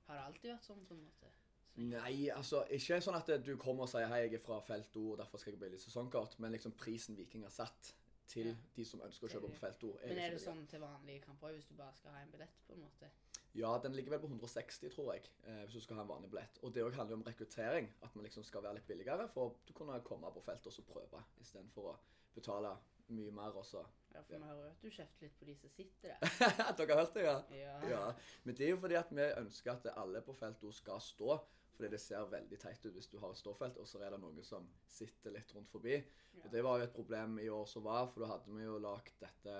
Har 0.09 0.17
det 0.17 0.25
alltid 0.29 0.53
vært 0.53 0.69
sånn, 0.69 0.85
på 0.89 0.97
en 0.97 1.07
måte? 1.07 1.33
Så 1.75 1.85
Nei, 1.85 2.29
altså 2.35 2.65
ikke 2.75 2.99
sånn 3.05 3.15
at 3.19 3.29
du 3.45 3.53
kommer 3.57 3.83
og 3.87 3.89
sier 3.93 4.09
hei, 4.11 4.25
jeg 4.27 4.35
er 4.35 4.43
fra 4.43 4.59
felt 4.61 4.97
O, 4.97 5.13
og 5.13 5.19
derfor 5.21 5.39
skal 5.39 5.53
jeg 5.53 5.61
bli 5.61 5.69
litt 5.77 5.81
sesongkort, 5.85 6.39
men 6.43 6.53
liksom 6.53 6.73
prisen 6.73 7.17
Viking 7.17 7.45
har 7.47 7.51
satt 7.55 7.93
til 8.29 8.47
Ja. 8.51 8.55
de 8.77 8.85
som 8.85 9.01
ønsker 9.01 9.29
å 9.29 9.31
kjøpe 9.31 9.51
på 9.53 9.57
felt 9.61 9.85
O. 9.85 9.93
Men 10.03 10.19
er 10.19 10.31
det 10.31 10.39
liksom 10.39 10.57
sånn 10.59 10.67
til 10.69 10.81
vanlige 10.81 11.21
kamper 11.25 11.53
hvis 11.55 11.69
du 11.69 11.75
bare 11.75 11.95
skal 11.95 12.13
ha 12.13 12.19
en 12.21 12.31
billett, 12.31 12.59
på 12.67 12.75
en 12.75 12.81
måte? 12.81 13.11
Ja, 13.55 13.79
den 13.79 13.93
ligger 13.95 14.11
vel 14.11 14.21
på 14.21 14.29
160, 14.29 14.91
tror 14.93 15.13
jeg, 15.15 15.23
eh, 15.45 15.63
hvis 15.65 15.75
du 15.75 15.81
skal 15.81 15.97
ha 15.97 16.03
en 16.03 16.09
vanlig 16.09 16.31
billett. 16.31 16.59
Og 16.63 16.75
det 16.75 16.83
òg 16.85 16.93
handler 16.95 17.17
jo 17.17 17.21
om 17.23 17.25
rekruttering, 17.25 17.89
at 18.03 18.15
man 18.17 18.25
liksom 18.25 18.45
skal 18.45 18.63
være 18.63 18.75
litt 18.75 18.87
billigere 18.87 19.29
for 19.29 19.51
å 19.51 19.75
kunne 19.75 20.01
komme 20.05 20.31
på 20.35 20.43
feltet 20.45 20.67
og 20.67 20.73
så 20.73 20.83
prøve, 20.83 21.23
istedenfor 21.41 21.93
å 21.95 21.97
betale 22.35 22.77
mye 23.09 23.31
mer 23.33 23.53
også. 23.57 23.85
Ja, 24.15 24.23
for 24.25 24.35
vi 24.35 24.41
hører 24.49 24.65
jo 24.65 24.71
at 24.71 24.83
du 24.83 24.89
kjefter 24.91 25.27
litt 25.27 25.39
på 25.39 25.47
de 25.49 25.55
som 25.59 25.71
sitter 25.71 26.15
der. 26.15 26.35
Dere 26.79 26.95
har 26.95 27.01
hørt 27.03 27.15
det, 27.17 27.25
ja? 27.27 27.37
Ja. 27.55 27.77
Ja. 27.91 28.03
Men 28.45 28.57
det 28.59 28.67
er 28.67 28.73
jo 28.73 28.81
fordi 28.83 28.99
at 28.99 29.13
vi 29.15 29.27
ønsker 29.43 29.75
at 29.75 29.89
alle 29.95 30.23
på 30.25 30.35
feltet 30.37 30.77
skal 30.79 31.03
stå. 31.05 31.39
Fordi 31.79 31.93
det 31.93 32.01
ser 32.03 32.25
veldig 32.27 32.57
teit 32.59 32.87
ut 32.89 32.95
hvis 32.97 33.07
du 33.07 33.21
har 33.23 33.31
et 33.31 33.39
ståfelt, 33.39 33.77
og 33.79 33.87
så 33.87 34.01
er 34.03 34.11
det 34.11 34.19
noen 34.19 34.43
som 34.43 34.65
sitter 34.91 35.31
litt 35.37 35.53
rundt 35.55 35.71
forbi. 35.71 35.95
Ja. 36.35 36.41
Og 36.43 36.49
Det 36.51 36.63
var 36.67 36.81
jo 36.81 36.87
et 36.89 36.97
problem 36.97 37.37
i 37.39 37.51
år 37.55 37.69
som 37.71 37.85
var, 37.87 38.09
for 38.11 38.25
da 38.25 38.33
hadde 38.33 38.51
vi 38.51 38.65
jo 38.65 38.81
lagd 38.83 39.13
dette 39.23 39.59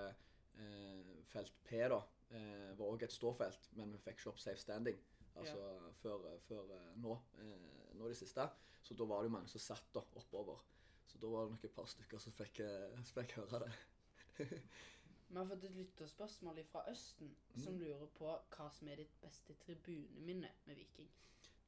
eh, 0.59 1.13
felt 1.31 1.55
P, 1.69 1.85
da. 1.93 2.01
Eh, 2.35 2.73
var 2.81 2.91
òg 2.91 3.05
et 3.07 3.15
ståfelt, 3.15 3.71
men 3.79 3.95
vi 3.95 4.01
fikk 4.03 4.19
ikke 4.19 4.33
opp 4.33 4.43
safe 4.43 4.59
standing. 4.59 4.99
Altså 5.39 5.93
før, 6.01 6.27
før 6.49 6.75
eh, 6.75 6.91
nå, 7.05 7.15
eh, 7.39 7.95
nå 7.95 8.11
det 8.11 8.19
siste. 8.19 8.49
Så 8.83 8.97
da 8.99 9.07
var 9.07 9.23
det 9.23 9.31
jo 9.31 9.37
mange 9.37 9.53
som 9.53 9.63
satt 9.63 9.87
da 9.95 10.03
oppover. 10.19 10.59
Så 11.07 11.21
da 11.23 11.31
var 11.31 11.47
det 11.47 11.55
nok 11.55 11.69
et 11.69 11.77
par 11.79 11.87
stykker 11.89 12.21
som 12.23 12.35
fikk, 12.35 12.65
eh, 12.67 12.99
som 13.05 13.21
fikk 13.23 13.37
høre 13.39 13.63
det. 13.65 13.71
Vi 14.39 15.37
har 15.37 15.47
fått 15.51 15.65
et 15.69 15.75
lytterspørsmål 15.77 16.63
fra 16.71 16.85
Østen, 16.91 17.35
som 17.61 17.75
Mm. 17.75 17.81
lurer 17.83 18.07
på 18.17 18.31
hva 18.55 18.69
som 18.73 18.89
er 18.89 18.97
ditt 19.03 19.17
beste 19.21 19.55
tribuneminne 19.61 20.49
med 20.67 20.77
Viking. 20.79 21.09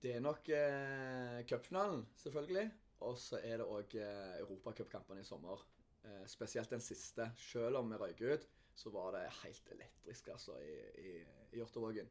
Det 0.00 0.14
er 0.16 0.20
nok 0.24 0.48
eh, 0.48 1.42
cupfinalen, 1.44 2.06
selvfølgelig. 2.16 2.70
Og 3.00 3.18
så 3.18 3.36
er 3.44 3.58
det 3.60 3.66
òg 3.66 3.94
eh, 4.00 4.38
europacupkampene 4.40 5.20
i 5.20 5.24
sommer. 5.28 5.60
Eh, 6.04 6.24
spesielt 6.26 6.70
den 6.72 6.80
siste. 6.80 7.30
Selv 7.36 7.76
om 7.76 7.90
vi 7.92 7.96
røyk 8.00 8.20
ut, 8.32 8.46
så 8.74 8.90
var 8.90 9.12
det 9.12 9.26
helt 9.42 9.68
elektrisk 9.74 10.28
altså, 10.28 10.56
i, 10.64 10.78
i, 11.00 11.12
i 11.52 11.60
Hjortåvågen. 11.60 12.08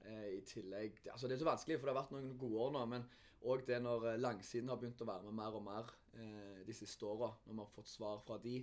Eh, 0.00 0.28
I 0.38 0.40
tillegg 0.46 0.98
det, 1.04 1.12
Altså, 1.12 1.28
det 1.28 1.34
er 1.38 1.44
så 1.44 1.50
vanskelig, 1.52 1.78
for 1.78 1.86
det 1.86 1.94
har 1.94 2.02
vært 2.02 2.16
noen 2.16 2.34
gode 2.38 2.58
år 2.66 2.72
nå. 2.74 2.82
Men 2.90 3.06
òg 3.46 3.64
det 3.66 3.78
når 3.82 4.08
eh, 4.14 4.18
langsiden 4.18 4.68
har 4.68 4.78
begynt 4.82 5.02
å 5.06 5.10
være 5.12 5.30
med 5.30 5.38
mer 5.38 5.54
og 5.58 5.62
mer 5.66 5.94
eh, 6.14 6.64
de 6.66 6.74
siste 6.74 7.06
åra, 7.06 7.30
når 7.46 7.54
vi 7.54 7.62
har 7.62 7.74
fått 7.76 7.88
svar 7.94 8.18
fra 8.26 8.38
de. 8.42 8.56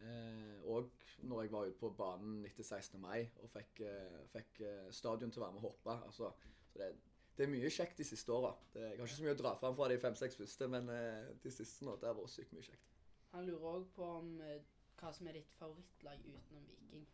Eh, 0.00 0.64
og 0.72 0.90
når 1.28 1.42
jeg 1.42 1.52
var 1.52 1.68
ute 1.68 1.80
på 1.80 1.92
banen 1.96 2.44
etter 2.48 2.64
16. 2.64 3.00
mai 3.00 3.26
og 3.42 3.50
fikk, 3.52 3.82
eh, 3.84 4.20
fikk 4.32 4.60
eh, 4.64 4.90
stadion 4.94 5.32
til 5.32 5.42
å 5.42 5.46
være 5.46 5.56
med 5.56 5.64
og 5.64 5.70
hoppe. 5.70 5.96
Altså, 6.08 6.30
så 6.72 6.78
det, 6.80 6.92
det 7.36 7.46
er 7.46 7.52
mye 7.52 7.72
kjekt 7.72 8.00
de 8.00 8.04
siste 8.04 8.32
åra. 8.32 8.52
Jeg 8.74 8.98
har 8.98 9.06
ikke 9.06 9.18
så 9.18 9.26
mye 9.26 9.36
å 9.36 9.40
dra 9.42 9.54
fram 9.60 9.76
fra 9.78 9.86
de 9.92 9.98
fem-seks 10.00 10.38
første, 10.40 10.66
men 10.72 10.90
eh, 10.94 11.30
de 11.42 11.52
siste 11.54 11.86
nå, 11.86 11.98
det 12.00 12.10
har 12.10 12.18
vært 12.18 12.32
sykt 12.34 12.54
mye 12.56 12.66
kjekt. 12.66 12.90
Han 13.34 13.46
lurer 13.46 13.66
òg 13.70 13.86
på 13.94 14.06
om 14.18 14.34
eh, 14.44 14.58
hva 15.00 15.12
som 15.16 15.28
er 15.30 15.38
ditt 15.38 15.52
favorittlag 15.58 16.24
utenom 16.26 16.66
Viking. 16.90 17.06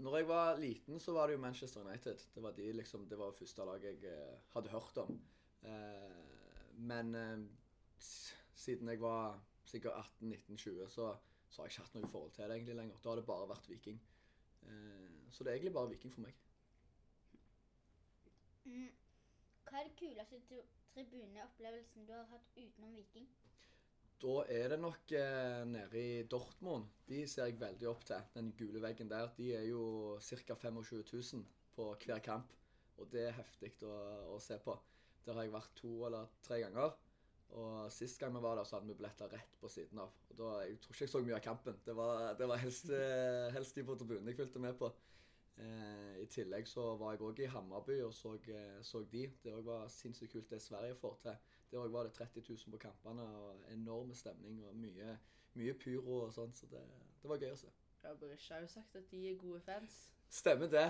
Når 0.00 0.16
jeg 0.16 0.28
var 0.30 0.60
liten, 0.62 1.00
så 1.02 1.12
var 1.12 1.28
det 1.28 1.34
jo 1.34 1.42
Manchester 1.42 1.84
United. 1.84 2.22
Det 2.34 2.42
var, 2.42 2.54
de, 2.56 2.68
liksom, 2.78 3.08
det 3.10 3.18
var 3.20 3.36
første 3.36 3.66
lag 3.68 3.84
jeg 3.84 4.04
eh, 4.08 4.36
hadde 4.54 4.72
hørt 4.72 5.00
om. 5.02 5.18
Eh, 5.66 6.20
men 6.80 7.12
siden 8.00 8.88
jeg 8.88 9.00
var 9.02 9.34
sikkert 9.68 10.06
18-19-20, 10.22 10.86
så, 10.88 11.10
så 11.50 11.62
har 11.62 11.68
jeg 11.68 11.74
ikke 11.74 11.84
hatt 11.86 11.98
noe 11.98 12.10
forhold 12.12 12.32
til 12.36 12.44
det 12.46 12.56
egentlig 12.56 12.76
lenger. 12.78 13.00
Da 13.02 13.10
har 13.12 13.20
det 13.20 13.26
bare 13.26 13.48
vært 13.50 13.68
Viking. 13.70 14.00
Eh, 14.62 15.30
så 15.34 15.44
det 15.44 15.50
er 15.50 15.58
egentlig 15.58 15.74
bare 15.76 15.90
Viking 15.90 16.14
for 16.14 16.24
meg. 16.26 16.36
Mm. 18.64 18.90
Hva 19.66 19.80
er 19.80 19.88
det 19.88 19.96
kuleste 19.98 20.40
tri- 20.48 20.66
tribuneopplevelsen 20.94 22.06
du 22.06 22.12
har 22.14 22.26
hatt 22.30 22.50
utenom 22.56 22.96
Viking? 22.96 23.28
Da 24.20 24.34
er 24.52 24.68
det 24.68 24.78
nok 24.82 25.12
eh, 25.16 25.62
nede 25.64 26.00
i 26.00 26.22
Dortmund. 26.28 26.90
De 27.08 27.22
ser 27.28 27.48
jeg 27.48 27.60
veldig 27.60 27.88
opp 27.88 28.04
til. 28.04 28.26
Den 28.34 28.52
gule 28.58 28.82
veggen 28.84 29.08
der. 29.10 29.30
De 29.36 29.52
er 29.56 29.64
jo 29.70 30.18
ca. 30.20 30.54
25 30.54 31.04
000 31.12 31.46
på 31.76 31.86
hver 32.04 32.18
kamp. 32.24 32.52
Og 33.00 33.08
det 33.12 33.22
er 33.30 33.38
heftig 33.38 33.72
å, 33.88 33.94
å 34.34 34.40
se 34.44 34.58
på. 34.60 34.76
Der 35.24 35.38
har 35.38 35.46
jeg 35.46 35.54
vært 35.54 35.72
to 35.80 35.94
eller 36.06 36.28
tre 36.44 36.60
ganger. 36.60 36.92
Og 37.58 37.90
sist 37.92 38.18
gang 38.20 38.34
vi 38.34 38.42
var 38.44 38.58
der, 38.58 38.64
så 38.64 38.76
hadde 38.76 38.86
vi 38.86 38.94
billetter 38.94 39.30
rett 39.32 39.54
på 39.60 39.68
siden 39.68 39.98
av. 39.98 40.12
Og 40.30 40.36
da, 40.38 40.50
Jeg 40.68 40.80
tror 40.80 40.94
ikke 40.94 41.04
jeg 41.04 41.12
så 41.12 41.22
mye 41.26 41.38
av 41.38 41.44
kampen. 41.44 41.78
Det 41.84 41.96
var, 41.96 42.34
det 42.38 42.48
var 42.48 42.60
helst, 42.62 42.90
eh, 42.94 43.48
helst 43.54 43.74
de 43.74 43.84
på 43.84 43.96
tribunen 43.98 44.30
jeg 44.30 44.38
fulgte 44.38 44.62
med 44.62 44.76
på. 44.78 44.92
Eh, 45.60 46.20
I 46.22 46.26
tillegg 46.30 46.68
så 46.68 46.84
var 47.00 47.16
jeg 47.16 47.24
òg 47.26 47.42
i 47.42 47.48
Hammarby 47.50 47.98
og 48.06 48.14
så, 48.14 48.36
eh, 48.54 48.78
så 48.86 49.02
de. 49.02 49.26
Det 49.42 49.52
òg 49.52 49.64
var 49.66 49.88
sinnssykt 49.88 50.32
kult 50.32 50.50
det 50.50 50.62
Sverige 50.62 50.94
får 50.94 51.18
til. 51.24 51.36
Der 51.72 51.82
òg 51.82 51.90
var 51.90 52.06
det 52.06 52.14
30 52.14 52.44
000 52.48 52.70
på 52.70 52.82
kampene 52.86 53.22
og 53.22 53.66
enorme 53.72 54.14
stemning 54.14 54.62
og 54.64 54.76
mye, 54.76 55.18
mye 55.54 55.74
pyro 55.74 56.22
og 56.26 56.32
sånn. 56.32 56.54
Så 56.54 56.70
det, 56.70 56.84
det 57.22 57.28
var 57.28 57.42
gøy 57.42 57.52
å 57.52 57.60
se. 57.64 57.74
Ja, 58.04 58.14
Berisha 58.14 58.54
har 58.54 58.64
jo 58.64 58.72
sagt 58.72 58.96
at 58.96 59.10
de 59.10 59.26
er 59.28 59.36
gode 59.36 59.60
fans. 59.60 59.98
Stemmer 60.30 60.70
det. 60.70 60.86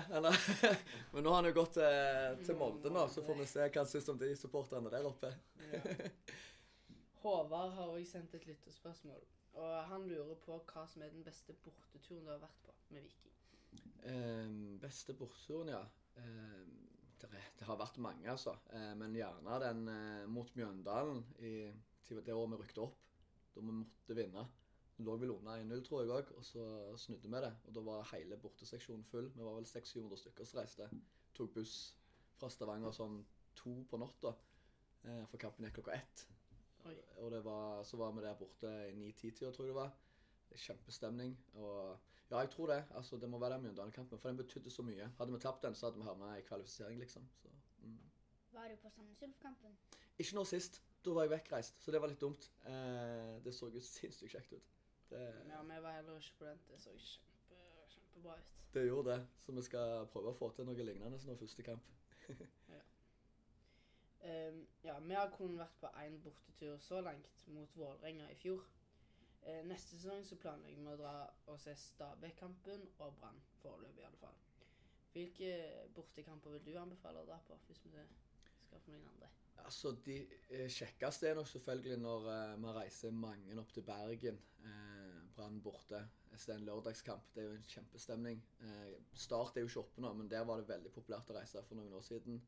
Men 1.11 1.23
nå 1.25 1.33
har 1.33 1.41
han 1.41 1.49
jo 1.49 1.55
gått 1.57 1.73
til, 1.79 2.37
til 2.45 2.57
Molde 2.59 2.91
nå, 2.93 3.07
så 3.09 3.23
får 3.25 3.39
vi 3.39 3.47
se 3.49 3.65
hva 3.65 3.81
han 3.81 3.89
syns 3.89 4.09
om 4.13 4.19
de 4.21 4.29
supporterne 4.37 4.93
der 4.93 5.07
oppe. 5.09 5.33
Håvard 7.21 7.75
har 7.77 7.93
òg 7.93 8.05
sendt 8.07 8.33
et 8.37 8.47
lytterspørsmål. 8.49 9.25
Og 9.61 9.73
han 9.91 10.07
lurer 10.07 10.37
på 10.45 10.57
hva 10.71 10.85
som 10.87 11.03
er 11.03 11.11
den 11.11 11.25
beste 11.27 11.53
borteturen 11.65 12.25
du 12.25 12.31
har 12.31 12.39
vært 12.41 12.61
på 12.65 12.73
med 12.95 13.03
Viking. 13.03 13.35
Ehm, 14.09 14.79
beste 14.81 15.13
borteturen, 15.17 15.73
ja. 15.73 15.81
Ehm, 16.21 16.71
det, 17.21 17.29
det 17.59 17.67
har 17.67 17.77
vært 17.79 17.99
mange, 18.01 18.25
altså. 18.31 18.55
Eh, 18.73 18.93
men 18.97 19.15
gjerne 19.15 19.59
den 19.65 19.83
eh, 19.91 20.25
mot 20.31 20.55
Mjøndalen 20.57 21.23
i 21.39 21.53
det 22.11 22.33
året 22.33 22.51
vi 22.51 22.59
rykte 22.63 22.83
opp. 22.87 22.97
Da 23.53 23.61
vi 23.61 23.75
måtte 23.75 24.17
vinne. 24.17 24.47
Da 24.97 25.05
lå 25.05 25.15
vel 25.21 25.35
under 25.35 25.61
1-0, 25.61 25.83
tror 25.85 26.01
jeg 26.01 26.11
òg, 26.15 26.33
og 26.37 26.45
så 26.45 26.65
snudde 26.99 27.29
vi 27.31 27.43
det. 27.45 27.51
Og 27.67 27.75
da 27.77 27.85
var 27.85 28.09
hele 28.11 28.39
borteseksjonen 28.41 29.05
full. 29.07 29.29
Vi 29.35 29.45
var 29.45 29.59
vel 29.59 29.69
600-700 29.69 30.21
stykker 30.23 30.49
som 30.49 30.61
reiste. 30.61 30.89
Tok 31.37 31.53
buss 31.55 31.77
fra 32.39 32.49
Stavanger 32.51 32.93
sånn 32.95 33.21
to 33.57 33.73
på 33.89 33.99
natta, 34.01 34.33
eh, 35.05 35.23
for 35.29 35.41
kampen 35.41 35.67
gikk 35.67 35.79
klokka 35.79 35.97
ett. 35.99 36.25
Oi. 36.85 36.95
Og 37.23 37.31
det 37.31 37.43
var, 37.45 37.83
så 37.83 37.97
var 37.97 38.11
vi 38.15 38.23
der 38.25 38.37
borte 38.39 38.71
i 38.89 38.95
9-10-tida, 38.97 39.51
tror 39.51 39.65
jeg 39.65 39.73
det 39.73 39.75
var. 39.75 39.91
Kjempestemning. 40.55 41.35
Og 41.53 41.99
ja, 42.31 42.39
jeg 42.39 42.49
tror 42.49 42.67
det. 42.67 42.83
Altså, 42.95 43.17
det 43.17 43.29
må 43.29 43.39
være 43.39 43.53
den 43.53 43.61
Mjøndalen-kampen, 43.61 44.19
for 44.19 44.29
den 44.29 44.37
betydde 44.37 44.71
så 44.71 44.83
mye. 44.87 45.09
Hadde 45.17 45.33
vi 45.33 45.39
tapt 45.39 45.63
den, 45.63 45.75
så 45.75 45.85
hadde 45.85 45.99
vi 45.99 46.07
havna 46.07 46.35
i 46.37 46.41
kvalifisering, 46.41 46.99
liksom. 46.99 47.27
Så, 47.41 47.49
mm. 47.83 47.97
Var 48.51 48.67
du 48.67 48.75
på 48.75 48.89
Sandnes 48.89 49.21
Ulf-kampen? 49.21 49.77
Ikke 50.19 50.35
nå 50.35 50.43
sist. 50.45 50.81
Da 51.05 51.13
var 51.17 51.25
jeg 51.25 51.31
vekkreist, 51.31 51.81
så 51.83 51.91
det 51.91 52.01
var 52.01 52.11
litt 52.11 52.21
dumt. 52.21 52.51
Eh, 52.69 53.43
det 53.43 53.55
så 53.57 53.71
jo 53.73 53.81
sinnssykt 53.81 54.35
kjekt 54.35 54.53
ut. 54.53 54.73
Det, 55.09 55.21
Ja, 55.49 55.61
vi 55.63 55.81
var 55.81 55.91
heller 55.91 56.17
ikke 56.17 56.37
på 56.37 56.45
den. 56.45 56.59
Det 56.69 56.81
så 56.81 56.93
kjempe, 56.97 57.61
kjempebra 57.89 58.37
ut. 58.37 58.51
det 58.73 58.85
gjorde 58.87 59.11
det. 59.11 59.27
Så 59.37 59.51
vi 59.51 59.61
skal 59.61 60.05
prøve 60.13 60.29
å 60.29 60.37
få 60.37 60.51
til 60.55 60.65
noe 60.65 60.85
lignende 60.85 61.17
nå 61.25 61.35
første 61.35 61.63
kamp. 61.63 61.89
Ehm, 64.21 64.67
ja, 64.83 64.99
vi 64.99 65.17
har 65.17 65.31
kun 65.33 65.57
vært 65.57 65.79
på 65.81 65.89
én 66.03 66.19
bortetur 66.21 66.77
så 66.79 67.01
langt, 67.01 67.47
mot 67.47 67.77
Vålerenga 67.77 68.29
i 68.31 68.37
fjor. 68.37 68.67
Uh, 69.41 69.63
neste 69.65 69.97
sesong 69.97 70.21
så 70.21 70.35
planlegger 70.37 70.83
vi 70.83 70.91
å 70.91 70.97
dra 70.99 71.13
og 71.49 71.55
se 71.57 71.73
Stabæk-kampen 71.73 72.83
og 73.01 73.15
Brann, 73.17 73.39
foreløpig 73.63 74.11
fall. 74.21 74.35
Hvilke 75.11 75.49
bortekamper 75.95 76.53
vil 76.53 76.67
du 76.67 76.75
anbefale 76.77 77.23
å 77.23 77.25
dra 77.25 77.39
på, 77.47 77.57
hvis 77.67 77.81
vi 77.87 77.89
skal 77.95 78.83
få 78.85 78.93
noen 78.93 79.09
andre? 79.15 79.31
Altså, 79.65 79.91
De 80.05 80.15
eh, 80.49 80.69
kjekkeste 80.71 81.27
er 81.29 81.35
nok 81.37 81.49
selvfølgelig 81.49 81.97
når 82.01 82.29
eh, 82.35 82.53
man 82.61 82.77
reiser 82.77 83.11
mange 83.15 83.57
opp 83.59 83.73
til 83.73 83.85
Bergen. 83.87 84.39
Eh, 84.63 85.19
Brann 85.35 85.59
borte. 85.63 86.05
Så 86.31 86.45
det 86.45 86.55
er 86.55 86.61
en 86.61 86.69
lørdagskamp. 86.69 87.27
Det 87.33 87.43
er 87.43 87.49
jo 87.49 87.57
en 87.57 87.69
kjempestemning. 87.73 88.41
Eh, 88.63 88.95
start 89.25 89.57
er 89.57 89.65
jo 89.65 89.71
ikke 89.71 89.83
oppe 89.83 90.05
nå, 90.05 90.13
men 90.17 90.31
der 90.31 90.45
var 90.47 90.61
det 90.61 90.69
veldig 90.69 90.93
populært 90.95 91.33
å 91.33 91.37
reise 91.37 91.63
for 91.67 91.79
noen 91.79 91.93
år 91.97 92.05
siden. 92.07 92.39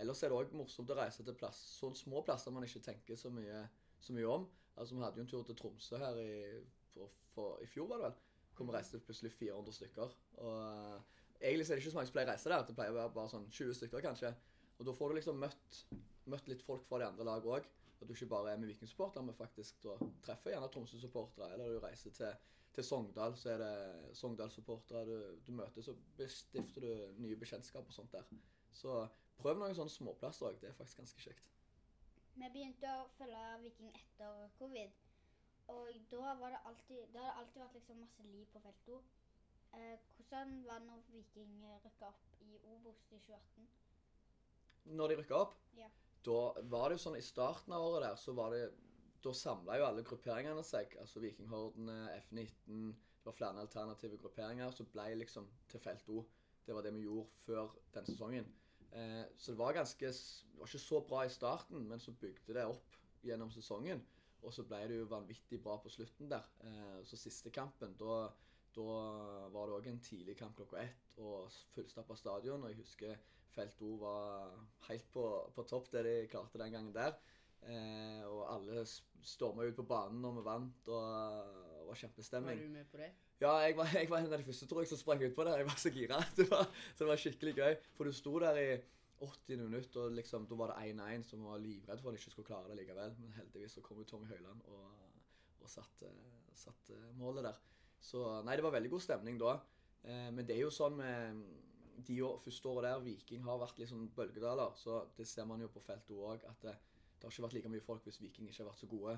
Ellers 0.00 0.22
er 0.22 0.32
det 0.32 0.38
òg 0.38 0.52
morsomt 0.56 0.90
å 0.90 0.96
reise 0.96 1.24
til 1.24 1.36
plass, 1.36 1.58
sånne 1.76 1.98
små 1.98 2.22
plasser 2.24 2.54
man 2.54 2.64
ikke 2.64 2.80
tenker 2.84 3.18
så 3.18 3.30
mye, 3.32 3.66
så 4.00 4.14
mye 4.16 4.28
om. 4.28 4.46
Altså, 4.76 4.94
Vi 4.94 5.02
hadde 5.04 5.20
jo 5.20 5.24
en 5.26 5.32
tur 5.32 5.42
til 5.44 5.58
Tromsø 5.58 5.98
her 6.00 6.20
i, 6.22 6.60
for, 6.94 7.10
for, 7.34 7.58
i 7.60 7.68
fjor, 7.68 7.90
var 7.90 8.00
det 8.00 8.08
vel. 8.08 8.20
Hvor 8.56 8.68
vi 8.68 8.76
reiste 8.76 9.00
plutselig 9.00 9.32
400 9.32 9.76
stykker. 9.76 10.16
Og 10.44 10.56
eh, 10.62 11.20
Egentlig 11.42 11.70
er 11.70 11.74
det 11.74 11.82
ikke 11.82 11.90
så 11.90 11.98
mange 11.98 12.08
som 12.08 12.14
pleier 12.14 12.28
å 12.28 12.32
reise 12.32 12.50
der. 12.52 12.64
Det 12.66 12.74
pleier 12.78 12.94
å 12.94 12.98
være 13.00 13.12
bare 13.16 13.30
sånn 13.32 13.46
20 13.50 13.78
stykker, 13.78 14.02
kanskje. 14.04 14.30
Og 14.78 14.86
da 14.86 14.94
får 14.94 15.10
du 15.10 15.18
liksom 15.18 15.40
møtt, 15.42 15.78
møtt 16.30 16.50
litt 16.50 16.62
folk 16.62 16.84
fra 16.86 17.00
de 17.02 17.08
andre 17.08 17.26
lag 17.26 17.48
òg. 17.56 17.66
At 17.98 18.08
du 18.08 18.14
ikke 18.14 18.30
bare 18.30 18.52
er 18.52 18.60
med 18.62 18.70
Viking-supportere, 18.70 19.24
men 19.26 19.34
faktisk 19.34 19.82
da 19.82 19.96
treffer 20.26 20.54
gjerne 20.54 20.70
Tromsø-supportere. 20.74 21.50
Eller 21.54 21.74
du 21.74 21.82
reiser 21.82 22.14
til, 22.14 22.46
til 22.74 22.86
Sogndal, 22.86 23.34
så 23.38 23.52
er 23.56 23.62
det 23.62 23.74
Sogndal-supportere 24.18 25.02
du, 25.08 25.16
du 25.46 25.52
møter. 25.58 25.82
Så 25.82 25.96
stifter 26.30 26.86
du 26.86 27.22
nye 27.24 27.38
bekjentskap 27.38 27.90
og 27.90 27.96
sånt 27.96 28.14
der. 28.14 28.30
Så 28.72 29.08
prøv 29.42 29.58
noen 29.58 29.74
sånne 29.76 29.92
småplasser 29.92 30.48
òg. 30.50 30.60
Det 30.60 30.70
er 30.70 30.76
faktisk 30.78 31.02
ganske 31.02 31.24
kjekt. 31.26 31.48
Vi 32.34 32.48
begynte 32.48 32.92
å 32.96 33.08
følge 33.18 33.40
Viking 33.62 33.90
etter 33.94 34.46
covid. 34.58 34.92
Og 35.72 35.90
da 36.10 36.34
var 36.40 36.50
det 36.54 36.60
alltid, 36.68 37.02
det 37.14 37.26
alltid 37.36 37.60
vært 37.62 37.76
liksom 37.78 38.00
masse 38.02 38.24
liv 38.26 38.46
på 38.52 38.62
feltet. 38.64 39.10
Eh, 39.72 39.98
hvordan 40.16 40.56
var 40.66 40.80
det 40.80 40.88
når 40.88 41.04
Viking 41.12 41.52
rykka 41.84 42.08
opp 42.08 42.40
i 42.44 42.58
Obos 42.74 43.04
i 43.12 43.18
2018? 43.20 43.68
Når 44.98 45.08
de 45.12 45.16
rykka 45.20 45.36
opp, 45.44 45.54
Ja. 45.78 45.88
da 46.24 46.52
var 46.62 46.88
det 46.88 46.98
jo 46.98 47.04
sånn 47.10 47.16
i 47.18 47.22
starten 47.22 47.72
av 47.72 47.82
året 47.82 48.02
der, 48.08 48.16
så 48.16 48.34
var 48.34 48.50
det 48.50 48.72
Da 49.22 49.30
samla 49.32 49.76
jo 49.78 49.84
alle 49.86 50.02
grupperingene 50.02 50.64
seg. 50.64 50.96
Altså 50.98 51.20
Vikinghordene, 51.20 52.10
F19 52.24 52.90
Det 53.22 53.24
var 53.24 53.32
flere 53.32 53.60
alternative 53.60 54.18
grupperinger 54.18 54.72
Så 54.74 54.82
ble 54.90 55.14
liksom 55.14 55.46
til 55.68 55.78
felt 55.80 56.08
O. 56.08 56.24
Det 56.66 56.74
var 56.74 56.82
det 56.82 56.92
vi 56.92 57.04
gjorde 57.04 57.28
før 57.46 57.70
den 57.94 58.04
sesongen. 58.04 58.52
Eh, 58.92 59.24
så 59.36 59.52
det 59.52 59.58
var 59.58 59.76
ganske 59.76 60.12
var 60.58 60.68
ikke 60.68 60.78
så 60.84 61.00
bra 61.08 61.24
i 61.24 61.32
starten, 61.32 61.88
men 61.88 62.00
så 62.00 62.12
bygde 62.12 62.56
det 62.58 62.66
opp 62.68 62.98
gjennom 63.24 63.50
sesongen. 63.50 64.02
Og 64.42 64.54
så 64.54 64.64
ble 64.66 64.80
det 64.90 64.98
jo 64.98 65.10
vanvittig 65.10 65.60
bra 65.62 65.76
på 65.80 65.90
slutten 65.92 66.30
der. 66.30 66.48
Eh, 66.66 66.98
så 67.06 67.18
siste 67.18 67.52
kampen, 67.54 67.94
da, 67.98 68.24
da 68.76 68.88
var 69.54 69.68
det 69.68 69.78
òg 69.78 69.88
en 69.90 70.02
tidlig 70.02 70.36
kamp 70.38 70.56
klokka 70.58 70.82
ett 70.82 71.20
og 71.22 71.52
fullstappa 71.74 72.16
stadion. 72.18 72.64
Og 72.64 72.72
jeg 72.72 72.82
husker 72.82 73.20
Felt 73.52 73.82
O 73.84 73.98
var 74.00 74.52
helt 74.88 75.08
på, 75.12 75.22
på 75.52 75.64
topp, 75.68 75.90
det 75.92 76.02
de 76.06 76.12
klarte 76.32 76.60
den 76.60 76.72
gangen 76.72 76.94
der. 76.94 77.18
Eh, 77.62 78.22
og 78.26 78.46
alle 78.48 78.84
storma 78.86 79.66
ut 79.68 79.76
på 79.76 79.84
banen 79.86 80.22
når 80.24 80.38
vi 80.38 80.44
vant, 80.46 80.88
og 80.88 81.71
det 81.82 81.90
var 81.90 81.98
Var 82.48 82.62
du 82.62 82.72
med 82.72 82.88
på 82.90 83.00
det? 83.00 83.10
Ja, 83.42 83.52
jeg 83.66 83.76
var, 83.76 83.92
jeg 83.98 84.10
var 84.10 84.22
en 84.22 84.32
av 84.32 84.38
de 84.38 84.48
første 84.48 84.68
tror 84.70 84.82
jeg, 84.82 84.90
som 84.92 85.00
sprang 85.00 85.22
ut 85.22 85.34
på 85.36 85.46
det. 85.48 85.56
Jeg 85.60 85.68
var 85.68 85.78
så 85.84 85.92
gira. 85.94 86.18
Det 86.38 86.48
var, 86.50 86.64
så 86.94 87.04
det 87.04 87.10
var 87.12 87.22
skikkelig 87.24 87.54
gøy. 87.58 87.78
For 87.98 88.08
du 88.08 88.12
sto 88.16 88.34
der 88.42 88.60
i 88.62 88.68
80 89.22 89.60
minutter, 89.62 90.06
og 90.06 90.16
liksom, 90.18 90.46
da 90.50 90.58
var 90.58 90.72
det 90.72 90.92
1-1 90.92 91.26
som 91.26 91.44
var 91.46 91.60
livredd 91.62 92.00
for 92.00 92.10
at 92.10 92.14
han 92.14 92.20
ikke 92.20 92.34
skulle 92.34 92.48
klare 92.48 92.70
det 92.70 92.80
likevel. 92.80 93.14
Men 93.22 93.34
heldigvis 93.38 93.76
så 93.78 93.84
kom 93.84 94.00
jo 94.02 94.08
Tommy 94.08 94.30
Høiland 94.30 94.64
og, 94.70 95.10
og 95.62 95.70
satte 95.70 96.10
satt 96.62 96.92
målet 97.18 97.46
der. 97.46 97.58
Så 98.02 98.22
nei, 98.46 98.56
det 98.58 98.64
var 98.66 98.74
veldig 98.74 98.90
god 98.92 99.04
stemning 99.04 99.38
da. 99.40 99.56
Eh, 100.02 100.30
men 100.34 100.46
det 100.46 100.56
er 100.56 100.64
jo 100.64 100.74
sånn 100.74 100.96
med 100.98 101.42
de 102.06 102.18
første 102.42 102.68
året 102.68 102.88
der 102.88 103.04
Viking 103.04 103.44
har 103.46 103.60
vært 103.60 103.78
litt 103.78 103.92
sånn 103.92 104.08
bølgedaler, 104.16 104.74
så 104.78 105.04
det 105.16 105.26
ser 105.28 105.46
man 105.46 105.62
jo 105.62 105.70
på 105.70 105.82
feltet 105.84 106.16
òg, 106.16 106.42
at 106.48 106.64
det, 106.64 106.72
det 107.18 107.28
har 107.28 107.34
ikke 107.34 107.44
vært 107.46 107.56
like 107.58 107.72
mye 107.76 107.84
folk 107.84 108.08
hvis 108.08 108.18
Viking 108.22 108.48
ikke 108.50 108.64
har 108.64 108.72
vært 108.72 108.82
så 108.82 108.90
gode. 108.90 109.14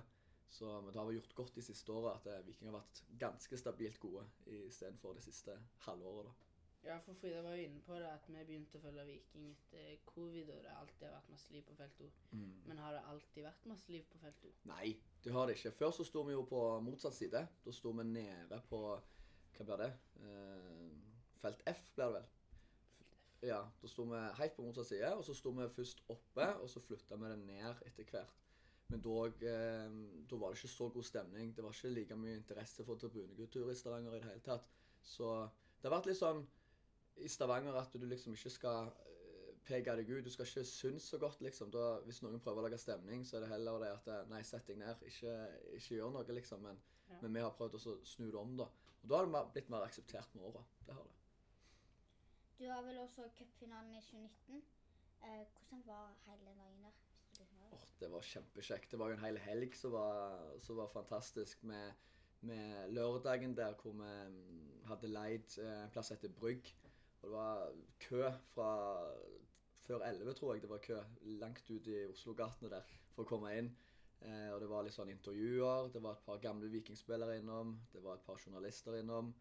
Så 0.51 0.71
det 0.87 1.01
har 1.01 1.13
gjort 1.13 1.35
godt 1.35 1.55
de 1.57 1.63
siste 1.63 1.93
åra 1.93 2.15
at 2.15 2.27
eh, 2.31 2.43
Viking 2.47 2.69
har 2.71 2.77
vært 2.79 3.03
ganske 3.19 3.57
stabilt 3.59 3.99
gode 4.01 4.25
istedenfor 4.47 5.15
det 5.17 5.25
siste 5.25 5.57
halvåret. 5.87 6.27
da. 6.31 6.35
Ja, 6.85 6.99
for 7.01 7.17
Frida 7.17 7.41
var 7.43 7.55
jo 7.57 7.65
inne 7.65 7.81
på 7.81 7.97
det 7.97 8.11
at 8.13 8.27
vi 8.29 8.43
begynte 8.45 8.77
å 8.77 8.83
følge 8.83 9.07
Viking 9.09 9.47
etter 9.55 10.03
covid, 10.05 10.51
og 10.53 10.59
det 10.63 10.69
har 10.71 10.83
alltid 10.83 11.07
vært 11.09 11.31
masse 11.33 11.53
liv 11.55 11.63
på 11.65 11.77
felt 11.79 12.01
O. 12.05 12.11
Men 12.69 12.79
har 12.79 12.93
det 12.93 13.01
alltid 13.09 13.47
vært 13.47 13.65
masse 13.71 13.89
liv 13.93 14.05
på 14.13 14.21
felt 14.21 14.45
O? 14.45 14.53
Nei, 14.69 14.91
det 15.25 15.33
har 15.33 15.49
det 15.49 15.57
ikke. 15.57 15.73
Før 15.79 15.95
så 15.97 16.05
sto 16.05 16.23
vi 16.29 16.37
jo 16.37 16.43
på 16.51 16.61
motsatt 16.85 17.17
side. 17.17 17.41
Da 17.65 17.73
sto 17.73 17.93
vi 17.97 18.05
nede 18.05 18.61
på 18.69 18.83
Hva 19.55 19.65
blir 19.65 19.81
det? 19.81 19.91
Eh, 20.21 20.93
felt 21.41 21.63
F, 21.73 21.87
blir 21.97 22.11
det 22.13 22.21
vel. 22.21 22.29
Ja, 23.49 23.63
Da 23.81 23.89
sto 23.89 24.05
vi 24.11 24.21
helt 24.39 24.57
på 24.57 24.63
motsatt 24.69 24.87
side, 24.93 25.15
og 25.17 25.25
så 25.25 25.35
sto 25.35 25.51
vi 25.57 25.69
først 25.69 26.05
oppe, 26.09 26.47
og 26.61 26.69
så 26.71 26.81
flytta 26.85 27.17
vi 27.17 27.29
det 27.33 27.39
ned 27.47 27.83
etter 27.87 28.05
hvert. 28.13 28.44
Men 28.93 29.01
dog, 29.01 29.43
eh, 29.43 29.91
da 30.31 30.37
var 30.37 30.53
det 30.53 30.59
ikke 30.61 30.69
så 30.75 30.89
god 30.93 31.07
stemning. 31.09 31.55
Det 31.57 31.65
var 31.65 31.73
ikke 31.73 31.95
like 31.95 32.17
mye 32.21 32.37
interesse 32.37 32.85
for 32.85 33.01
tribunekultur 33.01 33.71
i 33.73 33.75
Stavanger 33.79 34.15
i 34.15 34.21
det 34.21 34.29
hele 34.29 34.45
tatt. 34.45 34.69
Så 35.03 35.31
det 35.81 35.89
har 35.89 35.97
vært 35.99 36.11
litt 36.11 36.21
sånn 36.21 36.45
i 37.25 37.29
Stavanger 37.31 37.77
at 37.81 37.93
du 37.97 38.05
liksom 38.07 38.35
ikke 38.37 38.53
skal 38.53 38.91
eh, 38.93 39.55
peke 39.65 39.97
deg 39.97 40.11
ut. 40.13 40.25
Du 40.27 40.31
skal 40.31 40.47
ikke 40.47 40.65
synes 40.69 41.09
så 41.11 41.19
godt, 41.23 41.41
liksom. 41.41 41.71
Da, 41.75 42.01
hvis 42.05 42.21
noen 42.23 42.41
prøver 42.45 42.63
å 42.63 42.67
lage 42.69 42.79
stemning, 42.83 43.25
så 43.25 43.39
er 43.39 43.47
det 43.47 43.53
heller 43.55 43.81
det 43.83 43.91
at 43.97 44.09
eh, 44.13 44.23
Nei, 44.31 44.43
sett 44.45 44.67
deg 44.69 44.79
ned. 44.83 45.03
Ikke, 45.09 45.35
ikke 45.81 45.99
gjør 46.01 46.15
noe, 46.19 46.37
liksom. 46.41 46.63
Men, 46.69 46.83
Ja. 47.09 47.19
men 47.21 47.35
vi 47.37 47.41
har 47.45 47.53
prøvd 47.53 47.75
å 47.77 47.99
snu 48.09 48.31
det 48.31 48.39
om, 48.41 48.55
da. 48.57 48.65
Og 49.03 49.09
da 49.11 49.19
har 49.19 49.27
det 49.29 49.43
blitt 49.53 49.69
mer 49.73 49.85
akseptert 49.85 50.33
med 50.35 50.45
åra. 50.49 50.63
Det 50.87 50.95
har 50.97 51.05
det. 51.05 51.19
Du 52.59 52.65
har 52.71 52.83
vel 52.87 52.99
også 53.03 53.27
cupfinalen 53.37 53.93
i 53.93 54.01
2019. 54.01 54.63
Eh, 55.25 55.45
hvordan 55.53 55.83
var 55.87 56.15
hele 56.25 56.55
dagen 56.57 56.84
husker 57.81 58.05
det? 58.05 58.13
Var 58.13 58.27
kjempekjekt. 58.31 58.91
Det 58.91 58.99
var 59.01 59.11
jo 59.11 59.19
en 59.19 59.25
hel 59.25 59.39
helg 59.45 59.77
som 59.79 59.95
var, 59.95 60.41
som 60.63 60.81
var 60.81 60.91
fantastisk. 60.93 61.63
Med, 61.65 61.93
med 62.41 62.91
lørdagen 62.93 63.57
der 63.57 63.75
hvor 63.81 63.93
vi 63.93 64.11
mm, 64.33 64.83
hadde 64.91 65.13
leid 65.13 65.59
eh, 65.63 65.85
en 65.85 65.95
plass 65.95 66.13
etter 66.15 66.33
Brygg. 66.33 66.75
Og 67.23 67.31
det 67.31 67.33
var 67.33 67.73
kø 68.05 68.29
fra 68.53 68.71
før 69.85 70.05
11, 70.05 70.35
tror 70.35 70.55
jeg 70.55 70.63
det 70.63 70.71
var 70.71 70.79
kø, 70.85 70.99
langt 71.41 71.71
ut 71.71 71.87
i 71.87 72.05
Oslo-gatene 72.09 72.71
der 72.73 72.85
for 73.15 73.25
å 73.25 73.29
komme 73.29 73.53
inn. 73.59 73.73
Eh, 74.25 74.51
og 74.55 74.61
det 74.63 74.69
var 74.71 74.85
litt 74.85 74.97
sånn 74.97 75.13
intervjuer. 75.13 75.91
Det 75.93 76.03
var 76.05 76.17
et 76.17 76.27
par 76.27 76.41
gamle 76.43 76.71
vikingspillere 76.73 77.39
innom. 77.41 77.77
Det 77.93 78.03
var 78.05 78.19
et 78.19 78.27
par 78.27 78.41
journalister 78.41 78.97
innom. 79.01 79.33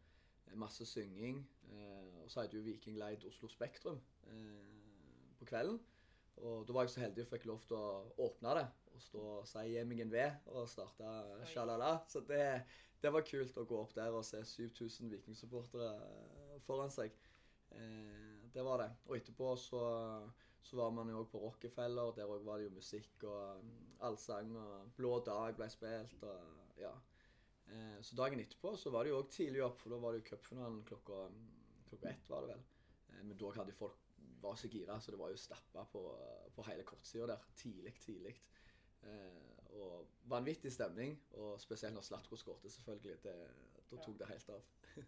Eh, 0.48 0.56
masse 0.60 0.86
synging. 0.86 1.44
Eh, 1.72 2.24
og 2.24 2.32
så 2.32 2.44
hadde 2.44 2.58
jo 2.58 2.66
Viking 2.66 3.00
leid 3.00 3.26
Oslo 3.28 3.48
Spektrum 3.52 4.02
eh, 4.28 5.34
på 5.40 5.48
kvelden. 5.48 5.80
Og 6.42 6.66
da 6.68 6.74
var 6.74 6.88
jeg 6.88 6.94
så 6.96 7.04
heldig 7.04 7.24
og 7.24 7.30
fikk 7.30 7.46
lov 7.50 7.66
til 7.68 7.78
å 7.78 7.90
åpne 8.26 8.56
det 8.58 8.66
og 8.94 9.02
stå 9.02 9.22
og 9.40 9.48
si 9.50 9.66
'gi 9.70 9.84
meg 9.90 10.02
en 10.04 10.14
V' 10.14 10.54
og 10.54 10.70
starte 10.70 11.12
sjalala. 11.50 11.92
Så 12.08 12.22
det, 12.30 12.64
det 13.02 13.12
var 13.14 13.26
kult 13.28 13.58
å 13.58 13.66
gå 13.70 13.80
opp 13.82 13.94
der 13.96 14.14
og 14.14 14.26
se 14.26 14.44
7000 14.46 15.12
vikingsupportere 15.14 15.90
eh, 15.94 16.60
foran 16.68 16.92
seg. 16.94 17.16
Eh, 17.72 18.50
det 18.54 18.66
var 18.66 18.84
det. 18.84 18.90
Og 19.10 19.18
etterpå 19.18 19.56
så, 19.58 19.84
så 20.62 20.78
var 20.78 20.94
man 20.96 21.10
jo 21.10 21.24
òg 21.24 21.32
på 21.32 21.42
Rockefeller. 21.42 22.14
Der 22.18 22.30
òg 22.30 22.46
var 22.46 22.62
det 22.62 22.70
jo 22.70 22.76
musikk 22.78 23.26
og 23.30 23.64
mm, 23.64 23.98
allsang 24.10 24.54
og 24.58 24.94
Blå 24.98 25.18
dag 25.26 25.58
ble 25.58 25.70
spilt 25.74 26.24
og 26.30 26.78
ja. 26.82 26.94
Eh, 27.66 28.00
så 28.02 28.16
dagen 28.20 28.44
etterpå 28.44 28.76
så 28.78 28.94
var 28.94 29.06
det 29.06 29.14
jo 29.14 29.22
òg 29.24 29.30
tidlig 29.32 29.64
opp, 29.66 29.80
for 29.82 29.94
da 29.94 30.02
var 30.02 30.14
det 30.14 30.22
jo 30.22 30.30
cupfinalen 30.34 30.84
klokka, 30.88 31.26
klokka 31.90 32.10
ett, 32.12 32.30
var 32.30 32.46
det 32.46 32.56
vel. 32.56 32.66
Eh, 33.10 33.22
men 33.24 33.38
da 33.40 33.54
hadde 33.58 33.76
folk 33.78 34.03
var 34.44 34.56
så 34.60 34.70
gira, 34.72 35.00
så 35.02 35.12
det 35.12 35.20
var 35.20 35.32
jo 35.32 35.40
stappa 35.40 35.86
på, 35.92 36.04
på 36.56 36.66
hele 36.70 36.84
kortsida 36.88 37.28
der. 37.34 37.48
Tidlig, 37.56 37.96
tidlig. 38.04 38.36
Eh, 39.04 39.54
og 39.80 40.08
vanvittig 40.30 40.72
stemning, 40.72 41.18
og 41.32 41.62
spesielt 41.62 41.94
når 41.94 42.02
Slatko 42.02 42.36
skårte, 42.36 42.70
selvfølgelig. 42.70 43.24
Det, 43.24 43.36
da 43.92 43.98
tok 43.98 44.20
det 44.20 44.28
helt 44.34 44.50
av. 44.50 44.66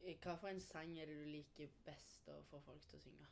Eh, 0.00 0.16
Hva 0.16 0.32
for 0.40 0.48
en 0.48 0.62
sang 0.64 0.94
er 0.96 1.10
det 1.10 1.16
du 1.18 1.26
liker 1.28 1.68
best 1.84 2.28
å 2.32 2.38
få 2.48 2.56
folk 2.64 2.86
til 2.88 2.96
å 2.96 3.02
synge? 3.02 3.26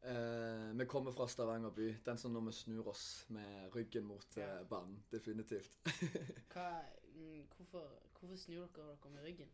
Eh, 0.00 0.78
vi 0.78 0.86
kommer 0.88 1.12
fra 1.12 1.26
Stavanger 1.28 1.70
by. 1.76 1.88
Den 2.06 2.18
som 2.18 2.32
når 2.32 2.46
vi 2.46 2.52
snur 2.56 2.88
oss 2.88 3.26
med 3.28 3.74
ryggen 3.74 4.06
mot 4.08 4.36
eh, 4.40 4.62
banen. 4.68 5.02
Definitivt. 5.12 5.74
Hva, 6.54 6.70
mm, 7.12 7.42
hvorfor, 7.56 7.98
hvorfor 8.16 8.36
snur 8.36 8.70
dere 8.76 8.94
dere 8.94 9.12
med 9.12 9.26
ryggen? 9.28 9.52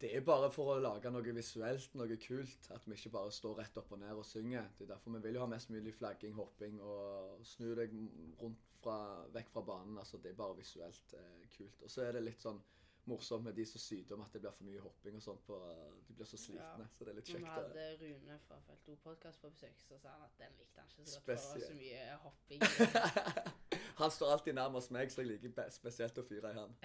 Det 0.00 0.16
er 0.16 0.22
bare 0.24 0.48
for 0.48 0.72
å 0.72 0.78
lage 0.80 1.10
noe 1.12 1.34
visuelt, 1.36 1.94
noe 2.00 2.16
kult. 2.16 2.70
At 2.72 2.86
vi 2.88 2.96
ikke 2.96 3.12
bare 3.18 3.32
står 3.36 3.58
rett 3.60 3.76
opp 3.76 3.92
og 3.92 4.00
ned 4.00 4.16
og 4.16 4.24
synger. 4.24 4.70
Det 4.78 4.86
er 4.86 4.94
derfor 4.94 5.12
vi 5.12 5.20
vil 5.26 5.36
jo 5.36 5.44
ha 5.44 5.48
mest 5.50 5.70
mulig 5.70 5.92
flagging, 5.92 6.32
hopping 6.38 6.80
og 6.80 7.44
snu 7.44 7.74
deg 7.76 7.92
rundt 8.40 8.68
fra, 8.80 8.96
vekk 9.34 9.50
fra 9.52 9.64
banen. 9.66 9.98
Altså, 10.00 10.16
det 10.16 10.32
er 10.32 10.38
bare 10.40 10.56
visuelt 10.56 11.16
eh, 11.18 11.48
kult. 11.52 11.82
Og 11.84 11.92
så 11.92 12.06
er 12.06 12.16
det 12.16 12.24
litt 12.24 12.40
sånn 12.40 12.62
morsomt 13.10 13.44
med 13.44 13.56
de 13.56 13.64
som 13.66 13.80
syter 13.82 14.16
om 14.16 14.22
at 14.24 14.32
det 14.32 14.40
blir 14.40 14.54
for 14.54 14.68
mye 14.68 14.80
hopping 14.84 15.18
og 15.18 15.24
sånt. 15.24 15.44
På, 15.44 15.58
de 16.08 16.16
blir 16.16 16.28
så 16.28 16.40
slitne, 16.40 16.86
Ja. 16.86 16.88
så 16.96 17.04
det 17.04 17.12
er 17.12 17.18
litt 17.20 17.32
kjekt. 17.32 17.44
vi 17.44 17.52
hadde 17.58 17.86
Rune 18.00 18.38
fra 18.46 18.60
Felt 18.66 18.88
O-podkast 18.94 19.40
på 19.44 19.50
besøk, 19.52 19.84
så 19.84 19.98
sa 19.98 20.14
han 20.14 20.24
at 20.28 20.40
den 20.40 20.56
likte 20.60 20.80
han 20.80 20.88
ikke 20.96 21.10
så 21.10 21.20
godt. 21.20 21.44
For 21.44 21.66
så 21.66 21.76
mye 21.76 22.16
hopping. 22.24 22.64
han 24.00 24.16
står 24.16 24.32
alltid 24.38 24.56
nærmest 24.62 24.96
meg, 24.96 25.12
så 25.12 25.24
jeg 25.24 25.32
liker 25.34 25.70
spesielt 25.76 26.24
å 26.24 26.26
fyre 26.28 26.54
i 26.54 26.60
han. 26.60 26.76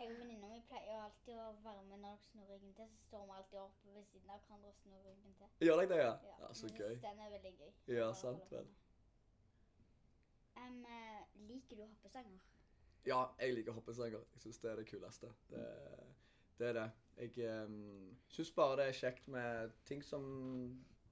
Jeg 0.00 0.08
og 0.10 0.16
venninna 0.16 0.48
mi 0.48 0.58
pleier 0.64 1.02
alltid 1.04 1.36
å 1.36 1.50
være 1.60 1.80
med 1.84 1.98
når 2.00 2.14
dere 2.14 2.28
snur 2.30 2.46
ryggen 2.48 2.70
til. 2.76 2.86
Så 2.88 3.02
står 3.08 3.24
vi 3.26 3.34
alltid 3.36 3.58
opp 3.60 3.82
ved 3.84 4.06
siden 4.08 4.30
av 4.32 4.46
hverandre 4.46 4.70
og 4.70 4.78
snur 4.78 5.02
ryggen 5.04 5.34
til. 5.40 5.50
Gjør 5.66 5.80
dere 5.80 5.90
det, 5.90 5.98
ja? 6.00 6.14
Ja, 6.28 6.36
ja 6.40 6.48
Så 6.56 6.70
gøy. 6.72 6.94
Den 7.02 7.20
er 7.20 7.34
veldig 7.34 7.52
gøy. 7.58 7.74
Ja, 7.98 8.06
sant 8.16 8.54
vel. 8.54 8.70
Um, 10.56 10.86
liker 11.50 11.76
du 11.76 11.84
hoppesanger? 11.84 12.48
Ja, 13.10 13.20
jeg 13.42 13.58
liker 13.58 13.76
hoppesanger. 13.76 14.24
Jeg 14.32 14.44
syns 14.46 14.62
det 14.64 14.70
er 14.70 14.80
det 14.80 14.88
kuleste. 14.88 15.32
Det, 15.52 15.68
det 16.58 16.70
er 16.70 16.78
det. 16.80 16.88
Jeg 17.36 17.66
um, 17.68 18.16
syns 18.32 18.56
bare 18.56 18.80
det 18.80 18.86
er 18.88 19.00
kjekt 19.02 19.28
med 19.28 19.76
ting 19.84 20.04
som 20.04 20.24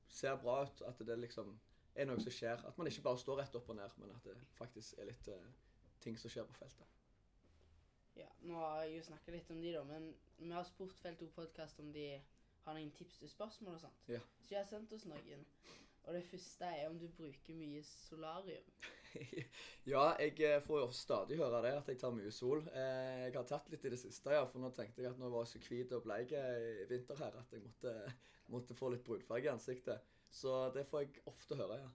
ser 0.08 0.40
bra 0.40 0.62
ut. 0.64 0.82
At 0.88 1.04
det 1.10 1.18
liksom 1.26 1.58
er 1.94 2.08
noe 2.08 2.24
som 2.24 2.32
skjer. 2.32 2.64
At 2.64 2.80
man 2.80 2.88
ikke 2.88 3.04
bare 3.10 3.20
står 3.20 3.42
rett 3.42 3.60
opp 3.60 3.68
og 3.68 3.76
ned, 3.82 4.00
men 4.00 4.16
at 4.16 4.32
det 4.32 4.40
faktisk 4.56 4.96
er 4.96 5.12
litt 5.12 5.28
uh, 5.28 5.52
ting 6.00 6.16
som 6.16 6.32
skjer 6.32 6.48
på 6.48 6.56
feltet. 6.56 6.97
Ja, 8.18 8.28
nå 8.46 8.58
har 8.58 8.84
jeg 8.84 8.98
jo 8.98 9.06
snakket 9.10 9.34
litt 9.34 9.50
om 9.54 9.62
de, 9.62 9.72
da, 9.76 9.84
men 9.88 10.10
vi 10.38 10.50
har 10.54 10.66
spurt 10.66 10.98
Felt 11.02 11.22
O-podkast 11.26 11.80
om 11.82 11.90
de 11.94 12.08
har 12.64 12.76
noen 12.76 12.90
tips 12.96 13.20
til 13.22 13.30
spørsmål 13.32 13.78
og 13.78 13.84
sånt. 13.86 14.08
Ja. 14.12 14.20
Så 14.44 14.54
jeg 14.54 14.60
har 14.62 14.70
sendt 14.70 14.92
oss 14.96 15.06
noen. 15.08 15.44
Og 16.08 16.14
det 16.16 16.22
første 16.24 16.64
er 16.64 16.86
om 16.88 16.96
du 16.96 17.04
bruker 17.16 17.56
mye 17.56 17.82
solarium. 17.84 18.68
ja, 19.92 20.04
jeg 20.20 20.40
eh, 20.46 20.60
får 20.64 20.80
jo 20.80 20.88
stadig 20.96 21.36
høre 21.36 21.60
det, 21.64 21.74
at 21.82 21.90
jeg 21.92 22.00
tar 22.00 22.14
mye 22.16 22.32
sol. 22.32 22.62
Eh, 22.72 23.26
jeg 23.26 23.34
har 23.36 23.48
tatt 23.48 23.68
litt 23.72 23.84
i 23.84 23.92
det 23.92 24.00
siste, 24.00 24.32
ja, 24.32 24.46
for 24.48 24.62
nå 24.62 24.70
tenkte 24.76 25.04
jeg 25.04 25.12
at 25.12 25.20
nå 25.20 25.28
var 25.32 25.44
jeg 25.44 25.52
så 25.52 25.62
hvit 25.66 25.92
og 25.96 26.04
bleik 26.06 26.32
i 26.32 26.86
vinter 26.88 27.20
her 27.20 27.36
at 27.40 27.52
jeg 27.52 27.64
måtte, 27.64 27.94
måtte 28.54 28.76
få 28.78 28.92
litt 28.94 29.04
brunfarge 29.04 29.50
i 29.50 29.52
ansiktet. 29.52 30.16
Så 30.32 30.68
det 30.72 30.86
får 30.88 31.04
jeg 31.04 31.26
ofte 31.28 31.60
høre, 31.60 31.80
ja. 31.84 31.92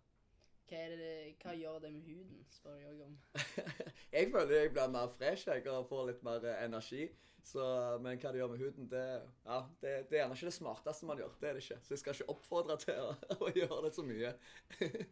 Hva, 0.74 0.80
er 0.82 0.94
det, 0.98 1.36
hva 1.44 1.52
gjør 1.54 1.76
det 1.84 1.90
med 1.94 2.06
huden, 2.08 2.46
spør 2.50 2.78
jeg 2.80 2.88
òg 2.90 3.02
om. 3.06 3.18
jeg 4.16 4.30
føler 4.34 4.54
jeg 4.56 4.72
blir 4.74 4.94
mer 4.96 5.12
fresh 5.14 5.50
jeg, 5.52 5.68
og 5.70 5.86
får 5.86 6.08
litt 6.08 6.24
mer 6.26 6.48
eh, 6.50 6.64
energi. 6.66 7.04
Så, 7.46 7.66
men 8.02 8.18
hva 8.18 8.32
det 8.32 8.40
gjør 8.40 8.50
med 8.54 8.64
huden, 8.64 8.88
det, 8.90 9.04
ja, 9.46 9.60
det, 9.84 9.92
det 10.10 10.18
er 10.18 10.24
gjerne 10.24 10.38
ikke 10.40 10.50
det 10.50 10.56
smarteste 10.56 11.10
man 11.10 11.22
gjør. 11.22 11.36
Det 11.42 11.50
er 11.50 11.60
det 11.60 11.64
ikke. 11.66 11.78
Så 11.84 11.94
jeg 11.94 12.02
skal 12.02 12.18
ikke 12.18 12.30
oppfordre 12.34 12.80
til 12.82 13.04
å, 13.04 13.12
å 13.46 13.52
gjøre 13.54 13.84
det 13.86 13.94
så 14.00 14.08
mye. 14.08 14.34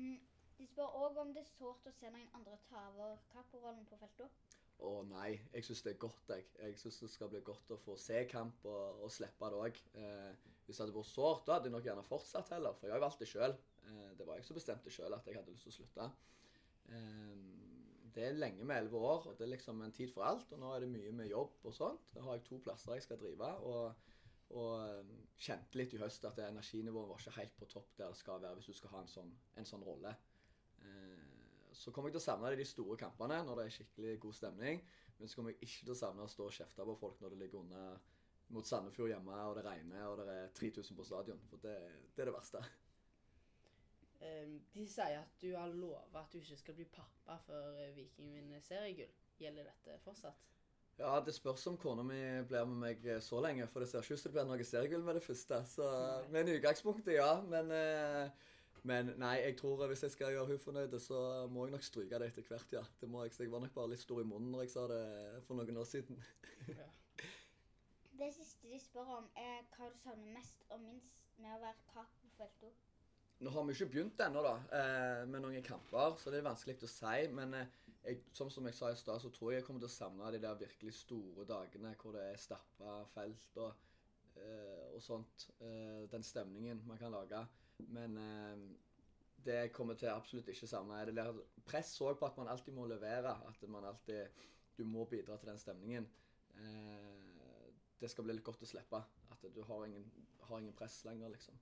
Mm, 0.00 0.16
de 0.56 0.64
spør 0.64 0.94
òg 0.96 1.18
om 1.20 1.32
det 1.36 1.42
er 1.42 1.48
sårt 1.50 1.84
å 1.84 1.90
se 1.92 2.08
noen 2.08 2.28
andre 2.32 2.54
ta 2.70 2.86
over 2.86 3.18
kapperollen 3.34 3.82
på 3.84 3.98
feltet. 4.00 4.38
Å 4.80 4.92
nei, 5.04 5.34
jeg 5.52 5.66
syns 5.66 5.82
det 5.84 5.90
er 5.92 5.98
godt, 6.00 6.30
jeg. 6.32 6.46
Jeg 6.56 6.78
syns 6.80 7.02
det 7.02 7.10
skal 7.12 7.28
bli 7.28 7.42
godt 7.44 7.74
å 7.74 7.76
få 7.82 7.98
se 8.00 8.22
kamp 8.30 8.64
og, 8.64 9.02
og 9.04 9.12
slippe 9.12 9.50
det 9.52 9.58
òg. 9.60 9.82
Eh, 10.00 10.30
hvis 10.64 10.78
det 10.78 10.86
hadde 10.86 10.94
vært 10.96 11.10
sårt, 11.10 11.44
da 11.44 11.58
hadde 11.58 11.68
jeg 11.68 11.74
nok 11.74 11.90
gjerne 11.90 12.06
fortsatt 12.08 12.54
heller, 12.54 12.78
for 12.78 12.88
jeg 12.88 12.94
har 12.94 13.02
jo 13.02 13.04
valgt 13.04 13.20
det 13.20 13.28
sjøl. 13.28 13.56
Eh, 13.90 14.12
det 14.18 14.26
var 14.26 14.38
jeg 14.38 14.46
som 14.46 14.58
bestemte 14.58 14.92
sjøl 14.92 15.16
at 15.16 15.26
jeg 15.26 15.38
hadde 15.38 15.54
lyst 15.54 15.66
til 15.68 15.74
å 15.74 15.78
slutte. 15.78 16.06
Eh, 16.90 17.42
det 18.14 18.26
er 18.26 18.38
lenge 18.38 18.66
med 18.66 18.80
elleve 18.80 19.02
år, 19.06 19.28
og 19.30 19.38
det 19.38 19.46
er 19.46 19.52
liksom 19.54 19.82
en 19.84 19.94
tid 19.94 20.10
for 20.12 20.26
alt. 20.26 20.52
Og 20.54 20.62
nå 20.62 20.72
er 20.74 20.84
det 20.84 20.92
mye 20.92 21.12
med 21.14 21.30
jobb 21.30 21.68
og 21.70 21.74
sånt. 21.76 22.08
Da 22.14 22.24
har 22.26 22.38
jeg 22.38 22.46
to 22.48 22.58
plasser 22.64 22.98
jeg 22.98 23.08
skal 23.08 23.20
drive. 23.22 23.56
og 23.72 24.06
og 24.50 24.80
eh, 24.82 25.10
kjente 25.38 25.78
litt 25.78 25.92
i 25.94 25.98
høst 26.00 26.24
at 26.26 26.40
energinivået 26.42 27.06
var 27.06 27.20
ikke 27.20 27.36
helt 27.36 27.52
på 27.54 27.68
topp 27.70 27.92
der 27.94 28.08
det 28.10 28.18
skal 28.18 28.40
være 28.42 28.56
hvis 28.58 28.72
du 28.72 28.74
skal 28.74 28.90
ha 28.96 29.02
en 29.04 29.12
sånn, 29.12 29.30
en 29.54 29.68
sånn 29.68 29.84
rolle. 29.86 30.10
Så 31.70 31.92
kommer 31.94 32.10
jeg 32.10 32.16
til 32.16 32.20
å 32.20 32.24
savne 32.24 32.50
det 32.50 32.58
i 32.58 32.60
de 32.64 32.66
store 32.66 32.96
kampene 32.98 33.36
når 33.46 33.60
det 33.60 33.66
er 33.68 33.76
skikkelig 33.76 34.16
god 34.24 34.34
stemning. 34.34 34.82
Men 35.20 35.30
så 35.30 35.38
kommer 35.38 35.54
jeg 35.54 35.68
ikke 35.68 35.84
til 35.84 35.94
å 35.94 36.00
savne 36.00 36.26
å 36.26 36.32
stå 36.32 36.48
og 36.48 36.56
kjefte 36.56 36.86
på 36.88 36.96
folk 36.98 37.22
når 37.22 37.34
det 37.34 37.38
ligger 37.44 37.62
under 37.62 38.00
mot 38.50 38.66
Sandefjord 38.66 39.12
hjemme, 39.12 39.36
og 39.46 39.56
det 39.56 39.64
regner, 39.64 40.06
og 40.08 40.18
det 40.18 40.34
er 40.34 40.54
3000 40.58 40.98
på 40.98 41.06
stadion. 41.06 41.42
For 41.50 41.62
det, 41.62 41.76
det 42.16 42.24
er 42.24 42.30
det 42.30 42.34
verste. 42.34 42.62
Ehm, 44.20 44.58
de 44.74 44.84
sier 44.88 45.16
at 45.22 45.36
du 45.40 45.54
har 45.54 45.72
lova 45.72 46.20
at 46.20 46.32
du 46.32 46.40
ikke 46.40 46.58
skal 46.60 46.76
bli 46.76 46.86
pappa 46.92 47.38
før 47.46 47.78
eh, 47.80 47.94
Viking 47.96 48.34
vinner 48.36 48.60
seriegull. 48.64 49.12
Gjelder 49.40 49.70
dette 49.70 49.96
fortsatt? 50.04 50.46
Ja, 51.00 51.14
det 51.24 51.32
spørs 51.32 51.64
om 51.70 51.78
kona 51.80 52.02
mi 52.04 52.20
blir 52.44 52.66
med 52.68 52.80
meg 52.82 53.06
eh, 53.08 53.22
så 53.24 53.40
lenge, 53.40 53.64
for 53.72 53.80
det 53.80 53.88
ser 53.88 54.04
ikke 54.04 54.18
ut 54.18 54.20
som 54.20 54.28
det 54.28 54.36
blir 54.36 54.48
noe 54.50 54.66
seriegull 54.68 55.06
med 55.06 55.16
det 55.16 55.24
første. 55.24 55.62
Så, 55.70 55.88
med 56.28 56.42
en 56.42 56.58
utgangspunktet, 56.58 57.14
ja. 57.16 57.30
Men, 57.48 57.72
eh, 57.72 58.50
men 58.84 59.14
nei, 59.20 59.38
jeg 59.46 59.56
tror 59.60 59.86
hvis 59.88 60.04
jeg 60.04 60.12
skal 60.16 60.34
gjøre 60.36 60.52
hun 60.52 60.60
fornøyd, 60.66 60.98
så 61.00 61.22
må 61.52 61.64
jeg 61.64 61.76
nok 61.78 61.88
stryke 61.88 62.20
det 62.20 62.28
etter 62.34 62.48
hvert, 62.50 62.76
ja. 62.76 62.84
Det 63.00 63.08
må 63.08 63.24
jeg, 63.24 63.32
så 63.32 63.46
jeg 63.46 63.54
var 63.54 63.64
nok 63.64 63.72
bare 63.78 63.94
litt 63.94 64.04
stor 64.04 64.20
i 64.20 64.28
munnen 64.28 64.52
når 64.52 64.66
jeg 64.66 64.74
sa 64.76 64.84
det 64.92 65.02
for 65.48 65.56
noen 65.56 65.80
år 65.80 65.88
siden. 65.88 66.20
Ja. 66.68 66.90
Det 68.20 68.34
siste 68.36 68.68
de 68.68 68.76
spør 68.76 69.14
om, 69.16 69.32
er 69.40 69.64
hva 69.72 69.88
du 69.88 69.96
savner 69.96 70.34
mest 70.36 70.66
og 70.68 70.82
minst 70.84 71.16
med 71.40 71.54
å 71.56 71.62
være 71.62 71.88
kap 71.94 72.12
på 72.20 72.28
felto. 72.36 72.68
Nå 73.40 73.50
har 73.50 73.64
vi 73.64 73.72
ikke 73.72 73.86
begynt 73.88 74.20
ennå, 74.20 74.40
da, 74.44 74.56
eh, 74.76 75.22
med 75.24 75.40
noen 75.40 75.62
kamper, 75.64 76.16
så 76.20 76.28
det 76.28 76.42
er 76.42 76.44
vanskelig 76.44 76.74
å 76.84 76.90
si. 76.92 77.20
Men 77.32 77.54
eh, 77.56 77.70
jeg, 78.04 78.18
som, 78.36 78.50
som 78.52 78.66
jeg 78.68 78.76
sa 78.76 78.90
i 78.92 78.98
stad, 79.00 79.22
så 79.22 79.30
tror 79.32 79.54
jeg 79.54 79.62
jeg 79.62 79.66
kommer 79.68 79.80
til 79.80 79.88
å 79.88 79.94
savne 79.94 80.32
de 80.34 80.40
der 80.42 80.58
virkelig 80.60 80.92
store 80.98 81.46
dagene 81.48 81.94
hvor 82.02 82.18
det 82.18 82.26
er 82.26 82.42
stappa 82.42 82.98
felt 83.14 83.56
og, 83.64 83.86
eh, 84.34 84.90
og 84.92 85.00
sånt. 85.04 85.46
Den 86.12 86.26
stemningen 86.26 86.84
man 86.88 87.00
kan 87.00 87.16
lage. 87.16 87.40
Men 87.88 88.20
det 89.40 89.56
jeg 89.56 89.72
kommer 89.72 89.96
til 89.96 90.12
absolutt 90.12 90.52
ikke 90.52 90.68
savne, 90.68 91.00
det 91.08 91.16
der 91.16 91.40
press 91.64 91.94
òg 92.04 92.20
på 92.20 92.28
at 92.28 92.36
man 92.36 92.52
alltid 92.52 92.76
må 92.76 92.84
levere. 92.92 93.38
At 93.48 93.68
man 93.68 93.88
alltid 93.88 94.48
Du 94.76 94.84
må 94.84 95.04
bidra 95.04 95.36
til 95.36 95.48
den 95.48 95.58
stemningen. 95.60 96.06
Det 98.00 98.08
skal 98.08 98.24
bli 98.24 98.36
litt 98.36 98.44
godt 98.44 98.62
å 98.64 98.68
slippe. 98.68 99.00
At 99.32 99.48
du 99.54 99.62
har 99.64 99.84
ingen, 99.88 100.04
har 100.48 100.60
ingen 100.60 100.76
press 100.76 101.02
lenger, 101.04 101.32
liksom. 101.32 101.56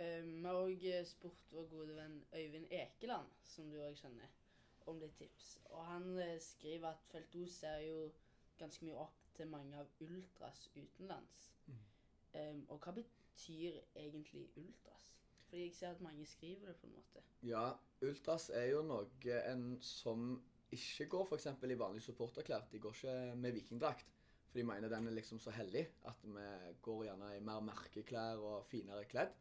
Mm. 0.00 0.06
Eh, 0.06 0.24
Vi 0.24 0.42
har 0.46 0.60
òg 0.64 1.06
spurt 1.06 1.52
vår 1.52 1.68
gode 1.68 1.96
venn 1.96 2.24
Øyvind 2.32 2.66
Ekeland, 2.70 3.28
som 3.44 3.70
du 3.70 3.76
òg 3.84 3.96
kjenner, 4.00 4.28
om 4.86 4.98
litt 5.00 5.16
tips. 5.18 5.58
Og 5.70 5.86
han 5.86 6.18
eh, 6.18 6.38
skriver 6.40 6.88
at 6.88 7.08
Felt 7.12 7.36
O 7.36 7.46
ser 7.46 7.84
jo 7.84 8.10
ganske 8.58 8.84
mye 8.84 8.96
opp 8.96 9.20
til 9.36 9.48
mange 9.48 9.78
av 9.78 9.88
ultras 10.00 10.70
utenlands. 10.76 11.50
Mm. 11.66 11.80
Um, 12.34 12.64
og 12.68 12.84
hva 12.84 12.92
betyr 12.94 13.80
egentlig 13.96 14.48
ultras? 14.56 15.14
Fordi 15.48 15.62
jeg 15.62 15.74
ser 15.74 15.90
at 15.90 16.00
mange 16.04 16.26
skriver 16.26 16.66
det 16.66 16.76
på 16.76 16.86
en 16.86 16.92
måte. 16.94 17.24
Ja, 17.42 17.64
ultras 18.06 18.50
er 18.54 18.68
jo 18.70 18.82
noe 18.86 19.38
en 19.50 19.78
som 19.82 20.36
ikke 20.70 21.08
går 21.10 21.26
f.eks. 21.26 21.48
i 21.66 21.78
vanlig 21.78 22.02
supporterklær. 22.04 22.68
De 22.70 22.78
går 22.78 22.94
ikke 22.94 23.36
med 23.36 23.56
vikingdrakt. 23.56 24.12
For 24.50 24.58
de 24.58 24.66
mener 24.66 24.90
den 24.90 25.06
er 25.06 25.14
liksom 25.14 25.38
så 25.38 25.50
hellig 25.54 25.86
at 26.10 26.22
vi 26.26 26.44
går 26.82 27.04
gjerne 27.08 27.32
i 27.36 27.42
mer 27.46 27.62
merkeklær 27.66 28.42
og 28.42 28.66
finere 28.70 29.06
kledd. 29.10 29.34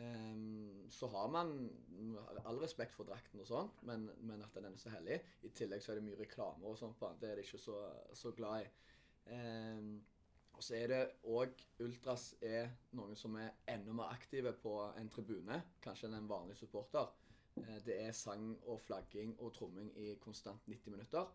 Ehm, 0.00 0.86
så 0.90 1.06
har 1.12 1.28
man 1.28 1.50
all 2.44 2.58
respekt 2.62 2.94
for 2.96 3.08
drakten 3.08 3.42
og 3.42 3.48
sånn, 3.48 3.68
men, 3.88 4.06
men 4.26 4.42
at 4.44 4.54
den 4.56 4.70
er 4.70 4.78
så 4.80 4.92
hellig. 4.94 5.20
I 5.46 5.52
tillegg 5.56 5.82
så 5.84 5.92
er 5.92 6.00
det 6.00 6.06
mye 6.06 6.20
reklame 6.20 6.66
og 6.70 6.78
sånt 6.80 6.98
på 6.98 7.10
den. 7.10 7.20
Det 7.20 7.30
er 7.30 7.40
de 7.40 7.44
ikke 7.46 7.60
så, 7.60 7.76
så 8.16 8.32
glad 8.36 8.64
i. 8.64 8.70
Um, 9.30 9.92
og 10.56 10.64
så 10.64 10.76
er 10.76 10.90
det 10.90 11.00
òg 11.30 11.62
Ultras 11.84 12.34
er 12.44 12.72
noen 12.96 13.16
som 13.16 13.36
er 13.40 13.54
enda 13.70 13.94
mer 13.96 14.10
aktive 14.12 14.52
på 14.60 14.74
en 14.98 15.08
tribune, 15.12 15.60
kanskje 15.84 16.08
enn 16.08 16.18
en 16.18 16.28
vanlig 16.28 16.58
supporter. 16.58 17.12
Eh, 17.62 17.78
Det 17.86 17.96
er 18.02 18.12
sang 18.16 18.50
og 18.66 18.80
flagging 18.84 19.36
og 19.38 19.54
tromming 19.56 19.88
i 19.96 20.14
konstant 20.20 20.66
90 20.68 20.92
minutter. 20.96 21.30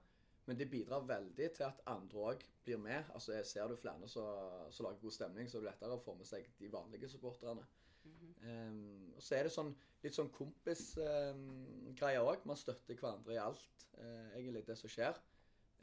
Men 0.45 0.59
det 0.59 0.69
bidrar 0.69 1.07
veldig 1.09 1.47
til 1.57 1.65
at 1.65 1.81
andre 1.89 2.27
òg 2.33 2.43
blir 2.67 2.77
med. 2.77 3.09
Altså 3.13 3.39
Ser 3.43 3.67
du 3.67 3.75
flere 3.75 4.07
som 4.07 4.85
lager 4.85 5.01
god 5.01 5.11
stemning, 5.11 5.49
så 5.49 5.57
er 5.57 5.65
det 5.65 5.71
lettere 5.71 5.97
å 5.97 6.03
få 6.05 6.13
med 6.19 6.29
seg 6.29 6.45
de 6.59 6.69
vanlige 6.71 7.09
supporterne. 7.09 7.65
Ehm, 8.43 9.13
og 9.15 9.23
så 9.23 9.37
er 9.37 9.47
det 9.47 9.53
sånn, 9.55 9.71
litt 10.03 10.17
sånn 10.17 10.31
kompisgreie 10.35 12.19
um, 12.21 12.27
òg. 12.29 12.43
Man 12.45 12.59
støtter 12.59 12.97
hverandre 12.99 13.33
i 13.35 13.41
alt, 13.41 13.85
uh, 13.97 14.29
egentlig, 14.35 14.65
det 14.67 14.77
som 14.79 14.91
skjer. 14.91 15.17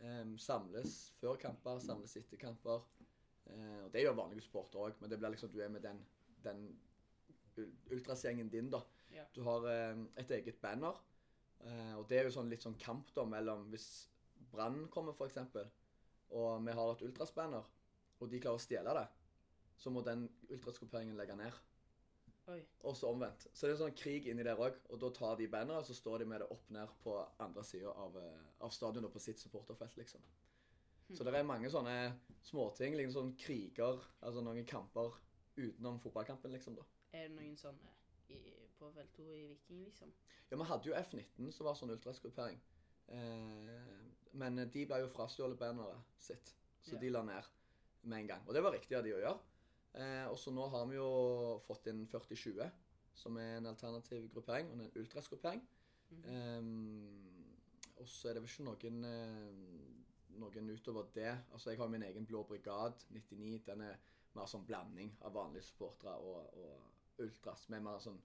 Um, 0.02 0.36
samles 0.38 1.12
før 1.20 1.38
kamper, 1.40 1.78
samles 1.82 2.16
etter 2.18 2.40
kamper. 2.40 2.82
Uh, 3.46 3.84
og 3.86 3.92
det 3.94 4.04
gjør 4.04 4.18
vanlige 4.18 4.44
sporter 4.46 4.82
òg, 4.82 4.98
men 5.00 5.10
det 5.10 5.18
blir 5.18 5.34
liksom 5.34 5.50
du 5.52 5.60
er 5.62 5.70
med 5.72 5.82
den, 5.86 5.98
den 6.44 6.66
ul- 7.58 7.74
ultrasgjengen 7.96 8.50
din, 8.52 8.70
da. 8.72 8.82
Ja. 9.12 9.24
Du 9.34 9.42
har 9.44 9.66
eh, 9.68 9.98
et 10.16 10.30
eget 10.30 10.60
banner. 10.62 10.96
eh, 11.60 11.94
og 11.98 12.06
det 12.08 12.18
er 12.18 12.24
jo 12.24 12.36
sånn 12.38 12.48
litt 12.48 12.64
sånn 12.64 12.78
kamp 12.80 13.10
da 13.12 13.26
mellom 13.28 13.66
Hvis 13.70 14.08
Brann 14.52 14.86
kommer, 14.88 15.12
f.eks., 15.12 15.36
og 16.32 16.64
vi 16.64 16.72
har 16.72 16.92
et 16.94 17.02
ultrasbanner, 17.04 17.66
og 18.20 18.30
de 18.32 18.40
klarer 18.40 18.56
å 18.56 18.62
stjele 18.62 18.94
det, 18.96 19.04
så 19.76 19.90
må 19.92 20.00
den 20.06 20.24
ultraskoperingen 20.48 21.18
legge 21.18 21.36
ned. 21.36 21.52
Og 22.82 22.96
så 22.96 23.06
omvendt. 23.12 23.46
Så 23.54 23.66
det 23.66 23.72
er 23.72 23.76
en 23.76 23.82
sånn 23.84 23.96
krig 23.96 24.26
inni 24.26 24.42
der 24.42 24.58
òg. 24.58 24.74
Og 24.90 24.98
da 25.00 25.10
tar 25.14 25.36
de 25.38 25.46
bandet, 25.48 25.76
og 25.76 25.84
så 25.86 25.94
står 25.94 26.18
de 26.18 26.24
med 26.32 26.40
det 26.42 26.48
opp 26.50 26.70
ned 26.74 26.88
på 27.04 27.14
andre 27.40 27.62
sida 27.64 27.92
av, 27.94 28.16
eh, 28.18 28.40
av 28.60 28.70
stadionet 28.74 29.12
på 29.12 29.20
sitt 29.22 29.38
supporterfelt, 29.38 29.96
liksom. 29.96 30.20
Så 31.12 31.24
det 31.24 31.34
er 31.34 31.44
mange 31.44 31.68
sånne 31.70 32.14
småting. 32.42 32.94
Liksom 32.96 33.12
sånn 33.12 33.36
kriger, 33.38 34.00
altså 34.22 34.42
noen 34.42 34.64
kamper 34.66 35.12
utenom 35.56 36.00
fotballkampen, 36.00 36.50
liksom, 36.52 36.74
da. 36.76 36.82
Er 37.12 37.28
det 37.28 37.36
noen 37.36 37.56
sånne 37.56 37.90
i, 38.32 38.38
på 38.78 38.90
Felt 38.94 39.18
O 39.20 39.28
i 39.32 39.46
Viking, 39.46 39.84
liksom? 39.84 40.12
Ja, 40.50 40.56
vi 40.56 40.64
hadde 40.64 40.88
jo 40.88 40.94
F19 40.94 41.52
som 41.52 41.66
var 41.66 41.74
sånn 41.74 41.90
ultraskrupering. 41.94 42.58
Eh, 43.08 44.00
men 44.32 44.56
de 44.56 44.86
ble 44.88 44.98
jo 45.02 45.08
frastjålet 45.12 45.58
banneret 45.58 46.00
sitt, 46.18 46.54
så 46.82 46.94
Ja. 46.94 46.98
de 47.00 47.10
la 47.10 47.22
ned 47.22 47.44
med 48.04 48.18
en 48.20 48.26
gang. 48.26 48.42
Og 48.48 48.54
det 48.54 48.62
var 48.62 48.72
riktig 48.72 48.96
av 48.96 49.04
de 49.04 49.12
å 49.12 49.20
gjøre. 49.20 49.38
Eh, 49.94 50.26
og 50.30 50.38
så 50.40 50.52
nå 50.54 50.66
har 50.72 50.86
vi 50.88 50.96
jo 50.96 51.08
fått 51.66 51.90
inn 51.92 52.06
4020, 52.08 52.70
som 53.14 53.36
er 53.40 53.58
en 53.58 53.68
alternativ 53.72 54.30
gruppering, 54.32 54.70
og 54.72 54.80
en 54.80 54.94
ultrasgruppering. 55.02 55.62
Eh, 56.28 56.70
og 58.00 58.08
så 58.08 58.28
er 58.28 58.36
det 58.36 58.42
vel 58.42 58.50
ikke 58.50 58.66
noen, 58.66 59.04
eh, 59.04 60.38
noen 60.40 60.72
utover 60.72 61.12
det. 61.14 61.30
Altså, 61.52 61.70
jeg 61.70 61.78
har 61.78 61.88
min 61.92 62.02
egen 62.08 62.26
Blå 62.26 62.42
brigade, 62.48 63.06
99. 63.10 63.62
Den 63.66 63.86
er 63.86 64.00
mer 64.34 64.48
sånn 64.48 64.66
blanding 64.66 65.12
av 65.20 65.34
vanlige 65.36 65.68
supportere 65.68 66.16
og, 66.16 66.56
og 66.56 67.22
ultras. 67.22 67.68
Med 67.68 67.84
mer 67.84 68.00
sånn 68.00 68.20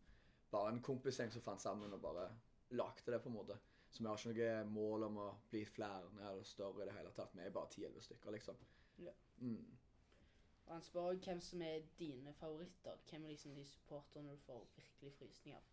bare 0.51 0.71
en 0.71 0.83
kompisgjeng 0.83 1.31
som 1.33 1.43
fant 1.43 1.61
sammen 1.61 1.93
og 1.93 2.01
bare 2.01 2.29
lagde 2.77 3.11
det, 3.11 3.19
på 3.23 3.29
en 3.29 3.35
måte. 3.35 3.57
Så 3.91 4.03
vi 4.03 4.09
har 4.09 4.19
ikke 4.19 4.33
noe 4.33 4.71
mål 4.71 5.07
om 5.07 5.19
å 5.23 5.27
bli 5.51 5.63
flere 5.67 6.09
eller 6.19 6.43
større 6.47 6.83
i 6.83 6.87
det 6.89 6.95
hele 6.97 7.11
tatt. 7.15 7.35
Vi 7.35 7.43
er 7.43 7.55
bare 7.55 7.71
10-11 7.71 8.07
stykker, 8.07 8.35
liksom. 8.35 8.59
Ja. 9.03 9.13
Mm. 9.39 9.76
Og 10.67 10.73
han 10.75 10.83
spør 10.83 11.09
òg 11.13 11.23
hvem 11.23 11.39
som 11.41 11.61
er 11.63 11.85
dine 11.99 12.33
favoritter. 12.35 12.97
Hvem 13.09 13.23
er 13.25 13.29
liksom 13.33 13.53
de 13.55 13.63
supporterne 13.65 14.31
du 14.35 14.37
får 14.45 14.65
virkelig 14.75 15.13
frysning 15.15 15.55
av? 15.55 15.63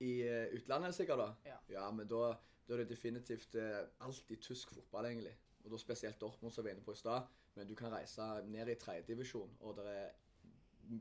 I 0.00 0.10
uh, 0.28 0.54
utlandet 0.56 0.94
sikkert, 0.96 1.18
da? 1.18 1.54
Ja. 1.72 1.90
men 1.90 2.08
da, 2.08 2.34
da 2.68 2.74
er 2.74 2.82
det 2.82 2.88
definitivt 2.92 3.54
uh, 3.56 3.86
alltid 4.00 4.40
tysk 4.44 4.74
fotball, 4.76 5.08
egentlig. 5.08 5.32
Og 5.64 5.70
da 5.72 5.78
spesielt 5.80 6.20
Dortmund, 6.20 6.52
som 6.52 6.64
vi 6.64 6.68
var 6.70 6.76
inne 6.76 6.84
på 6.84 6.92
i 6.96 7.00
stad. 7.00 7.28
Men 7.56 7.68
du 7.68 7.74
kan 7.76 7.92
reise 7.92 8.26
ned 8.48 8.68
i 8.68 8.74
tredjedivisjon, 8.80 9.56
og 9.60 9.76
det 9.76 9.86
er 9.90 10.10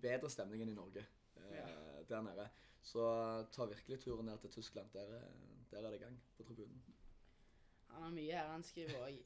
bedre 0.01 0.29
stemning 0.31 0.63
enn 0.63 0.71
i 0.73 0.77
Norge 0.79 1.03
eh, 1.37 1.55
Ja. 1.55 1.67
der 2.09 2.21
nede. 2.25 2.47
Så 2.81 3.03
ta 3.51 3.65
virkelig 3.69 3.99
turen 4.01 4.25
ned 4.25 4.37
til 4.41 4.49
Tyskland. 4.51 4.89
Der, 4.93 5.11
er- 5.19 5.67
der 5.71 5.77
er 5.87 5.91
det 5.91 5.99
gang 6.01 6.21
på 6.37 6.43
tribunen. 6.43 6.81
Han 7.89 8.03
har 8.03 8.11
mye 8.15 8.31
her. 8.31 8.47
Han 8.51 8.63
skriver 8.63 9.05
òg 9.05 9.19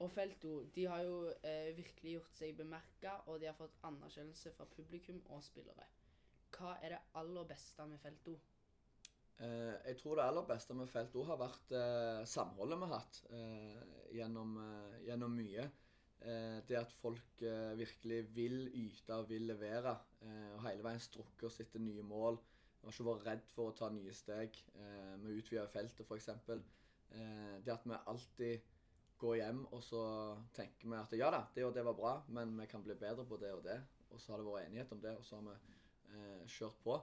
Og 0.00 0.08
Felto 0.12 0.52
de 0.74 0.86
har 0.88 1.02
jo 1.04 1.16
eh, 1.44 1.72
virkelig 1.76 2.14
gjort 2.16 2.38
seg 2.38 2.54
bemerka, 2.56 3.18
og 3.28 3.40
de 3.40 3.50
har 3.50 3.58
fått 3.58 3.76
anerkjennelse 3.84 4.54
fra 4.56 4.68
publikum 4.72 5.20
og 5.28 5.42
spillere. 5.44 5.88
Hva 6.56 6.78
er 6.80 6.94
det 6.94 7.02
aller 7.20 7.44
beste 7.48 7.84
med 7.88 8.00
Felto? 8.00 8.38
Eh, 9.40 9.76
jeg 9.90 9.98
tror 10.00 10.16
det 10.16 10.24
aller 10.24 10.48
beste 10.48 10.76
med 10.76 10.88
Felt 10.92 11.14
O 11.16 11.26
har 11.28 11.38
vært 11.40 11.70
eh, 11.76 12.22
samholdet 12.28 12.80
vi 12.80 12.88
har 12.88 12.98
hatt 12.98 13.20
eh, 13.36 13.84
gjennom, 14.16 14.56
eh, 14.64 14.98
gjennom 15.06 15.36
mye. 15.36 15.68
Eh, 16.20 16.58
det 16.68 16.76
at 16.76 16.92
folk 16.92 17.44
virkelig 17.80 18.22
vil 18.36 18.58
yte 18.76 19.16
og 19.16 19.30
vil 19.30 19.46
levere, 19.48 19.94
og 20.54 20.64
hele 20.66 20.84
veien 20.84 21.00
strukker 21.00 21.48
oss 21.48 21.62
etter 21.64 21.80
nye 21.80 22.04
mål. 22.04 22.36
Vi 22.80 22.88
har 22.88 22.92
ikke 22.92 23.06
vært 23.06 23.24
redd 23.28 23.48
for 23.54 23.70
å 23.70 23.76
ta 23.76 23.88
nye 23.92 24.12
steg. 24.12 24.56
Vi 25.22 25.38
utvider 25.40 25.72
feltet, 25.72 26.04
f.eks. 26.04 26.28
Eh, 27.10 27.56
det 27.64 27.72
at 27.72 27.86
vi 27.88 27.96
alltid 28.12 28.68
går 29.20 29.36
hjem 29.40 29.64
og 29.70 29.82
så 29.84 30.02
tenker 30.56 30.88
vi 30.88 30.96
at 30.98 31.16
ja 31.18 31.30
da, 31.32 31.42
det 31.54 31.64
og 31.66 31.74
det 31.76 31.84
var 31.86 31.96
bra, 31.98 32.12
men 32.32 32.54
vi 32.58 32.66
kan 32.70 32.84
bli 32.84 32.96
bedre 32.98 33.26
på 33.28 33.38
det 33.40 33.52
og 33.54 33.64
det. 33.66 33.78
Og 34.10 34.20
så 34.20 34.32
har 34.32 34.40
det 34.40 34.46
vært 34.48 34.68
enighet 34.68 34.94
om 34.96 35.02
det, 35.02 35.12
og 35.18 35.26
så 35.26 35.38
har 35.38 35.44
vi 35.46 35.74
eh, 36.16 36.46
kjørt 36.50 36.80
på. 36.84 36.96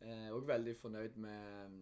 Jeg 0.00 0.28
er 0.28 0.36
òg 0.36 0.46
veldig 0.48 0.74
fornøyd 0.76 1.18
med, 1.20 1.74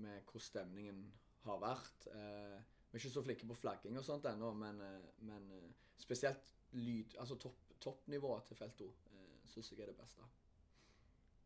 med 0.00 0.18
hvordan 0.26 0.44
stemningen 0.44 1.00
har 1.46 1.62
vært. 1.62 2.08
Eh, 2.12 2.58
vi 2.88 2.96
er 2.96 3.02
ikke 3.02 3.14
så 3.14 3.24
flinke 3.24 3.48
på 3.48 3.56
flagging 3.56 3.96
og 4.00 4.04
sånt 4.04 4.28
ennå, 4.28 4.52
men, 4.56 4.82
eh, 4.84 5.08
men 5.28 5.48
eh, 5.56 5.70
spesielt 6.00 6.52
lyd, 6.76 7.16
altså 7.18 7.38
topp, 7.40 7.72
toppnivået 7.80 8.44
til 8.48 8.56
felt 8.60 8.76
2 8.78 8.90
eh, 9.14 9.32
syns 9.48 9.72
jeg 9.72 9.80
er 9.80 9.92
det 9.92 9.96
beste. 9.96 10.28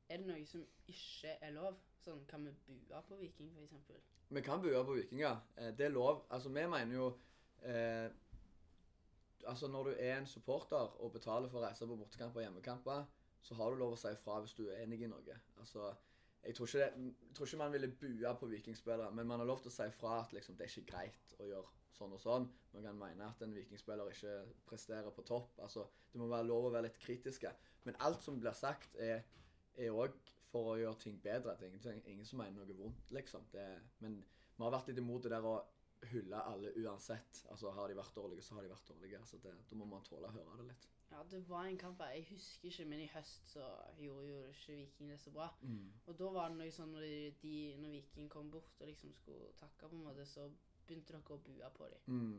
Er 0.08 0.20
det 0.20 0.26
noe 0.28 0.46
som 0.46 0.64
ikke 0.90 1.36
er 1.40 1.54
lov? 1.54 1.78
Sånn, 2.02 2.24
Kan 2.28 2.44
vi 2.44 2.52
bue 2.66 3.02
på 3.08 3.16
Viking, 3.20 3.52
f.eks.? 3.54 3.92
Vi 4.32 4.42
kan 4.42 4.60
bue 4.62 4.80
på 4.84 4.96
Viking, 4.98 5.22
Eh, 5.22 5.70
det 5.78 5.86
er 5.86 5.94
lov. 5.94 6.26
Altså, 6.30 6.48
vi 6.48 6.66
mener 6.66 6.94
jo 6.94 7.12
eh, 7.64 8.10
Altså, 9.42 9.66
når 9.68 9.84
du 9.84 9.94
er 9.98 10.18
en 10.18 10.26
supporter 10.26 10.76
og 11.02 11.12
betaler 11.12 11.50
for 11.50 11.58
å 11.58 11.64
reise 11.64 11.86
på 11.86 11.96
bortekamper 11.98 12.38
og 12.40 12.44
hjemmekamper, 12.44 13.04
så 13.42 13.56
har 13.58 13.72
du 13.72 13.80
lov 13.80 13.96
å 13.96 13.98
si 13.98 14.12
ifra 14.14 14.38
hvis 14.40 14.54
du 14.54 14.68
er 14.68 14.84
enig 14.84 15.00
i 15.02 15.08
noe. 15.10 15.38
Altså, 15.58 15.88
jeg 16.42 16.54
tror 16.54 16.68
ikke, 16.68 16.78
det, 16.78 17.14
jeg 17.26 17.34
tror 17.36 17.48
ikke 17.48 17.58
man 17.58 17.72
ville 17.74 17.88
bue 18.04 18.34
på 18.38 18.48
vikingspillere, 18.52 19.10
men 19.14 19.26
man 19.26 19.42
har 19.42 19.48
lov 19.50 19.62
til 19.62 19.72
å 19.72 19.74
si 19.74 19.86
ifra 19.90 20.20
at 20.20 20.34
liksom, 20.36 20.58
det 20.58 20.66
er 20.66 20.72
ikke 20.72 20.92
greit 20.92 21.34
å 21.38 21.48
gjøre 21.48 21.74
sånn 21.96 22.14
og 22.16 22.22
sånn. 22.22 22.48
Man 22.72 22.86
kan 22.86 22.98
mene 22.98 23.28
at 23.28 23.42
en 23.44 23.54
vikingspiller 23.54 24.10
ikke 24.14 24.36
presterer 24.68 25.14
på 25.14 25.26
topp. 25.26 25.58
Altså, 25.62 25.88
det 26.12 26.22
må 26.22 26.30
være 26.30 26.48
lov 26.48 26.68
å 26.68 26.74
være 26.74 26.88
litt 26.88 27.02
kritiske. 27.02 27.52
Men 27.86 27.98
alt 28.06 28.22
som 28.24 28.38
blir 28.40 28.56
sagt, 28.58 28.94
er 28.98 29.90
òg 29.90 30.16
for 30.52 30.74
å 30.74 30.78
gjøre 30.80 31.00
ting 31.02 31.18
bedre. 31.22 31.56
Det 31.58 31.68
er 31.68 31.74
ingen, 31.74 32.02
ingen 32.14 32.28
som 32.28 32.42
mener 32.42 32.62
noe 32.62 32.78
vondt, 32.78 33.10
liksom. 33.16 33.46
Det, 33.52 33.66
men 34.04 34.20
vi 34.56 34.64
har 34.64 34.74
vært 34.74 34.90
litt 34.90 35.00
imot 35.02 35.26
det 35.26 35.32
der 35.34 35.46
å 35.48 35.56
hylle 36.10 36.40
alle 36.42 36.72
uansett. 36.82 37.44
Altså, 37.50 37.70
Har 37.70 37.88
de 37.88 37.96
vært 37.96 38.16
dårlige, 38.16 38.42
så 38.42 38.56
har 38.56 38.66
de 38.66 38.72
vært 38.72 38.88
dårlige. 38.88 39.18
Altså, 39.18 39.38
det, 39.42 39.54
da 39.70 39.78
må 39.78 39.86
man 39.88 40.04
tåle 40.06 40.28
å 40.28 40.34
høre 40.34 40.56
det 40.60 40.72
litt. 40.72 40.88
Ja, 41.12 41.20
det 41.28 41.42
var 41.48 41.66
en 41.68 41.76
kamp 41.76 42.00
jeg 42.00 42.24
husker 42.30 42.70
ikke, 42.70 42.86
men 42.88 43.02
i 43.04 43.10
høst 43.12 43.50
så 43.52 43.66
gjorde 44.00 44.30
jo 44.30 44.38
ikke 44.48 44.76
Viking 44.78 45.10
det 45.12 45.18
så 45.20 45.32
bra. 45.34 45.50
Og 46.08 46.16
da 46.18 46.30
var 46.32 46.48
det 46.48 46.56
noe 46.62 46.72
sånn 46.72 46.94
når, 46.94 47.04
de, 47.42 47.56
når 47.82 47.96
Viking 47.98 48.30
kom 48.32 48.48
bort 48.50 48.80
og 48.80 48.88
liksom 48.88 49.12
skulle 49.18 49.52
takke, 49.60 49.90
på 49.90 49.98
en 49.98 50.06
måte, 50.06 50.24
så 50.28 50.48
begynte 50.86 51.12
dere 51.12 51.36
å 51.36 51.42
bue 51.44 51.70
på 51.76 51.90
dem. 51.92 52.06
Mm. 52.06 52.38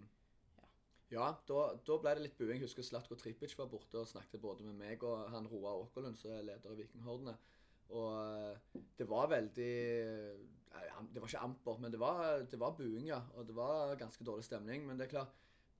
Ja. 0.57 0.67
Ja, 1.13 1.27
da, 1.47 1.59
da 1.85 1.99
ble 2.01 2.15
det 2.17 2.25
litt 2.25 2.39
buing. 2.39 2.57
Jeg 2.57 2.65
husker 2.65 2.87
Slatko 2.87 3.17
Tripic 3.19 3.53
var 3.59 3.69
borte 3.69 4.01
og 4.01 4.09
snakket 4.09 4.41
både 4.41 4.65
med 4.65 4.79
meg 4.81 5.05
og 5.05 5.29
han 5.35 5.49
Roar 5.51 5.85
Åkerlund, 5.85 6.17
som 6.17 6.33
er 6.33 6.47
leder 6.49 6.73
i 6.73 6.81
Vikinghordene. 6.81 7.37
Og 7.93 8.09
eh, 8.17 8.81
det 8.97 9.05
var 9.09 9.29
veldig 9.29 9.73
Det 11.13 11.21
var 11.21 11.29
ikke 11.29 11.45
amper, 11.45 11.79
men 11.81 11.91
det 11.93 11.99
var, 12.01 12.43
det 12.49 12.59
var 12.59 12.75
buing, 12.77 13.07
ja. 13.07 13.19
Og 13.37 13.47
det 13.47 13.55
var 13.55 13.95
ganske 13.99 14.25
dårlig 14.25 14.45
stemning. 14.47 14.85
Men 14.87 14.97
det 14.99 15.07
er 15.07 15.15
klart 15.17 15.33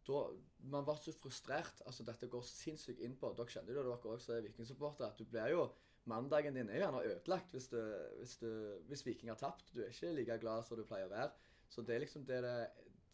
da, 0.08 0.26
Man 0.60 0.86
var 0.86 0.98
så 1.00 1.14
frustrert. 1.16 1.82
altså 1.86 2.04
Dette 2.04 2.28
går 2.28 2.44
sinnssykt 2.44 3.00
inn 3.00 3.16
på 3.20 3.32
Dere 3.38 3.50
kjenner 3.50 3.78
jo 3.78 3.84
dere 3.88 4.14
også 4.18 4.38
er 4.38 4.46
Viking-supportere. 4.48 5.12
At 5.12 5.20
du 5.20 5.26
blir 5.26 5.54
jo 5.54 5.68
Mandagen 6.06 6.58
din 6.58 6.68
er 6.70 6.82
gjerne 6.82 7.04
ødelagt 7.08 7.54
hvis, 7.56 7.70
du, 7.72 7.80
hvis, 8.20 8.36
du, 8.42 8.50
hvis 8.90 9.06
Viking 9.06 9.32
har 9.32 9.40
tapt. 9.40 9.72
Du 9.72 9.80
er 9.82 9.94
ikke 9.94 10.12
like 10.18 10.40
glad 10.42 10.66
som 10.68 10.78
du 10.78 10.84
pleier 10.88 11.08
å 11.08 11.14
være. 11.14 11.32
Så 11.72 11.82
det 11.82 11.96
er 11.96 12.04
liksom 12.04 12.26
det 12.28 12.42
det, 12.44 12.58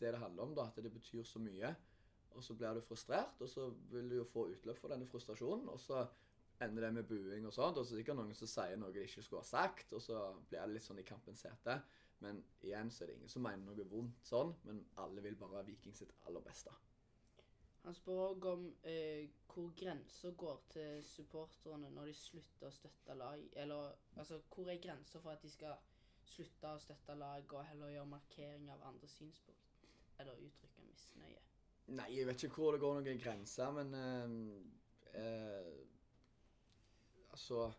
det 0.02 0.16
det 0.16 0.24
handler 0.24 0.48
om, 0.48 0.56
da. 0.58 0.66
At 0.72 0.82
det 0.82 0.92
betyr 0.94 1.24
så 1.24 1.42
mye. 1.44 1.76
Og 2.38 2.44
så 2.46 2.56
blir 2.58 2.74
du 2.74 2.82
frustrert, 2.86 3.38
og 3.42 3.50
så 3.50 3.70
vil 3.92 4.10
du 4.10 4.16
jo 4.20 4.26
få 4.26 4.48
utløp 4.50 4.78
for 4.78 4.92
denne 4.94 5.08
frustrasjonen. 5.10 5.70
Og 5.70 5.80
så 5.82 6.02
ender 6.66 6.86
det 6.86 6.92
med 6.98 7.08
buing 7.08 7.48
og 7.48 7.56
sånt. 7.56 7.78
Og 7.78 7.86
så 7.86 7.94
er 7.94 8.00
det 8.00 8.04
sikkert 8.04 8.20
noen 8.20 8.36
som 8.38 8.52
sier 8.52 8.80
noe 8.80 8.94
de 8.96 9.06
ikke 9.06 9.24
skulle 9.24 9.44
ha 9.44 9.50
sagt, 9.50 9.96
og 9.96 10.04
så 10.04 10.20
blir 10.50 10.62
det 10.62 10.76
litt 10.76 10.86
sånn 10.86 11.02
i 11.02 11.08
kampens 11.08 11.46
hete. 11.48 11.80
Men 12.24 12.42
igjen 12.68 12.92
så 12.92 13.04
er 13.04 13.12
det 13.12 13.18
ingen 13.20 13.32
som 13.32 13.46
mener 13.46 13.64
noe 13.64 13.88
vondt 13.88 14.28
sånn, 14.28 14.52
men 14.68 14.84
alle 15.00 15.24
vil 15.24 15.40
bare 15.40 15.64
Viking 15.68 15.96
sitt 15.96 16.12
aller 16.28 16.44
beste. 16.44 16.74
Han 17.86 17.96
spør 17.96 18.24
òg 18.26 18.46
om 18.50 18.66
eh, 18.84 19.30
hvor 19.50 19.70
grensa 19.78 20.34
går 20.38 20.58
til 20.74 21.04
supporterne 21.08 21.88
når 21.96 22.10
de 22.12 22.16
slutter 22.18 22.68
å 22.68 22.76
støtte 22.76 23.16
lag. 23.16 23.46
Eller 23.56 23.94
altså, 24.20 24.42
hvor 24.52 24.68
er 24.68 24.82
grensa 24.84 25.22
for 25.24 25.32
at 25.32 25.46
de 25.46 25.52
skal 25.54 25.78
slutte 26.28 26.74
å 26.76 26.82
støtte 26.84 27.16
lag 27.18 27.56
og 27.56 27.64
heller 27.72 27.94
gjøre 27.96 28.12
markering 28.12 28.68
av 28.74 28.84
andre 28.92 29.08
synspunkt? 29.10 29.80
Eller 30.20 30.44
uttrykke 30.44 30.84
misnøye? 30.90 31.40
Nei, 31.96 32.10
jeg 32.18 32.28
vet 32.28 32.44
ikke 32.46 32.62
hvor 32.62 32.76
det 32.76 32.84
går 32.84 33.00
noen 33.00 33.24
grenser, 33.24 33.72
men 33.80 33.96
eh, 33.98 35.24
eh, 35.24 35.72
Altså 37.32 37.70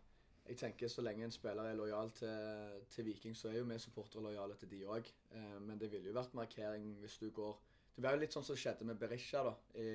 Jeg 0.47 0.57
tenker 0.57 0.89
så 0.89 1.03
lenge 1.05 1.23
en 1.23 1.31
spiller 1.31 1.69
er 1.69 1.77
lojal 1.77 2.09
til, 2.17 2.85
til 2.89 3.05
Viking, 3.05 3.35
så 3.37 3.49
er 3.49 3.59
jo 3.59 3.67
vi 3.69 3.77
supportere 3.79 4.23
lojale 4.25 4.55
til 4.57 4.71
de 4.71 4.79
òg. 4.89 5.11
Eh, 5.31 5.59
men 5.61 5.79
det 5.79 5.91
ville 5.91 6.09
jo 6.09 6.17
vært 6.17 6.33
markering 6.33 6.95
hvis 6.99 7.17
du 7.21 7.29
går 7.29 7.59
Det 7.95 8.03
var 8.03 8.15
jo 8.15 8.21
litt 8.23 8.33
sånn 8.33 8.45
som 8.47 8.57
skjedde 8.57 8.87
med 8.87 8.97
Berisha 8.97 9.43
da, 9.43 9.53
i 9.75 9.87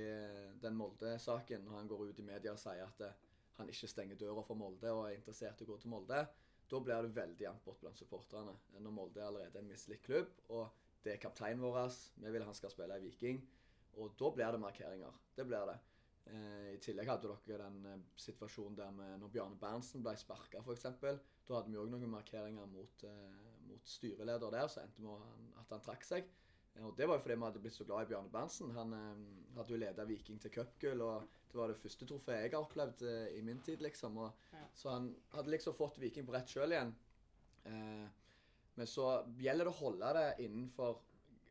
den 0.62 0.76
Molde-saken. 0.76 1.64
Når 1.64 1.78
han 1.80 1.88
går 1.88 2.04
ut 2.10 2.18
i 2.20 2.26
media 2.26 2.52
og 2.52 2.60
sier 2.60 2.84
at 2.84 2.98
det, 3.00 3.12
han 3.56 3.70
ikke 3.72 3.88
stenger 3.88 4.18
døra 4.20 4.42
for 4.44 4.58
Molde 4.60 4.92
og 4.92 5.06
er 5.08 5.16
interessert 5.16 5.60
i 5.60 5.66
å 5.66 5.70
gå 5.70 5.78
til 5.80 5.92
Molde. 5.92 6.20
Da 6.68 6.80
blir 6.82 7.06
det 7.06 7.14
veldig 7.16 7.48
ampert 7.48 7.80
blant 7.80 7.98
supporterne. 7.98 8.52
Når 8.76 8.94
Molde 8.94 9.22
er 9.22 9.30
allerede 9.30 9.62
en 9.62 9.70
mislikt 9.70 10.04
klubb, 10.04 10.32
og 10.52 10.68
det 11.04 11.14
er 11.14 11.22
kapteinen 11.22 11.62
vår. 11.62 11.94
Vi 12.20 12.32
vil 12.34 12.44
han 12.44 12.58
skal 12.58 12.72
spille 12.72 12.98
i 12.98 13.04
Viking. 13.06 13.40
Og 13.96 14.16
da 14.20 14.30
blir 14.34 14.52
det 14.52 14.60
markeringer. 14.60 15.20
Det 15.36 15.46
blir 15.48 15.70
det. 15.70 15.76
Eh, 16.26 16.72
I 16.74 16.78
tillegg 16.82 17.08
hadde 17.08 17.36
dere 17.46 17.68
den 17.68 17.84
eh, 17.86 18.00
situasjonen 18.18 18.76
der 18.78 18.90
med 18.94 19.20
når 19.22 19.30
Bjarne 19.36 19.58
Berntsen 19.60 20.02
ble 20.02 20.16
sparka, 20.18 20.62
f.eks. 20.64 20.88
Da 21.46 21.60
hadde 21.60 21.70
vi 21.70 21.78
òg 21.78 21.92
noen 21.92 22.10
markeringer 22.10 22.66
mot, 22.72 23.04
eh, 23.06 23.54
mot 23.68 23.86
styreleder 23.86 24.50
der, 24.56 24.66
så 24.72 24.82
endte 24.82 25.04
med 25.04 25.54
at 25.60 25.70
han 25.76 25.84
trakk 25.86 26.04
seg. 26.06 26.26
Og 26.84 26.92
Det 26.96 27.06
var 27.08 27.16
jo 27.16 27.22
fordi 27.24 27.36
vi 27.38 27.46
hadde 27.46 27.60
blitt 27.64 27.76
så 27.78 27.86
glad 27.88 28.04
i 28.04 28.10
Bjarne 28.10 28.32
Berntsen. 28.32 28.74
Han 28.76 28.92
eh, 28.92 29.24
hadde 29.56 29.72
jo 29.72 29.80
leda 29.80 30.04
Viking 30.08 30.42
til 30.42 30.52
cupgull, 30.52 31.00
og 31.06 31.30
det 31.52 31.60
var 31.60 31.70
det 31.70 31.78
første 31.80 32.08
trofeet 32.10 32.42
jeg 32.42 32.52
har 32.52 32.66
opplevd 32.66 33.06
eh, 33.06 33.38
i 33.38 33.42
min 33.46 33.62
tid, 33.64 33.80
liksom. 33.84 34.18
Og, 34.26 34.46
Ja. 34.52 34.66
Så 34.76 34.90
han 34.92 35.10
hadde 35.32 35.54
liksom 35.54 35.74
fått 35.74 35.98
Viking 36.02 36.26
på 36.26 36.34
rett 36.34 36.50
kjøl 36.52 36.74
igjen. 36.74 36.94
Eh, 37.70 38.06
men 38.76 38.86
så 38.90 39.06
gjelder 39.40 39.64
det 39.64 39.72
å 39.72 39.78
holde 39.78 40.10
det 40.18 40.26
innenfor 40.44 40.98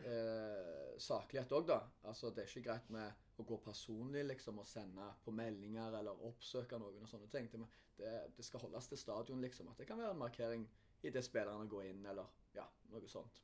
eh, 0.06 0.92
saklighet 1.02 1.56
òg, 1.58 1.66
da. 1.72 1.80
Altså, 2.06 2.30
det 2.30 2.44
er 2.44 2.52
ikke 2.52 2.68
greit 2.68 2.92
med 2.94 3.25
å 3.38 3.44
gå 3.48 3.58
personlig 3.64 4.24
liksom, 4.30 4.60
og 4.62 4.68
sende 4.68 5.08
på 5.26 5.34
meldinger 5.36 6.00
eller 6.00 6.24
oppsøke 6.28 6.80
noen 6.80 7.04
og 7.04 7.10
sånne 7.12 7.28
ting. 7.34 7.50
Det, 7.52 7.68
det, 8.00 8.14
det 8.38 8.46
skal 8.48 8.64
holdes 8.64 8.88
til 8.92 9.02
stadion, 9.02 9.42
liksom. 9.44 9.72
At 9.72 9.82
det 9.82 9.88
kan 9.90 10.00
være 10.00 10.16
en 10.16 10.24
markering 10.24 10.68
i 11.04 11.12
det 11.12 11.24
spillerne 11.26 11.68
går 11.70 11.90
inn, 11.92 12.06
eller 12.06 12.32
ja, 12.56 12.66
noe 12.94 13.12
sånt. 13.12 13.42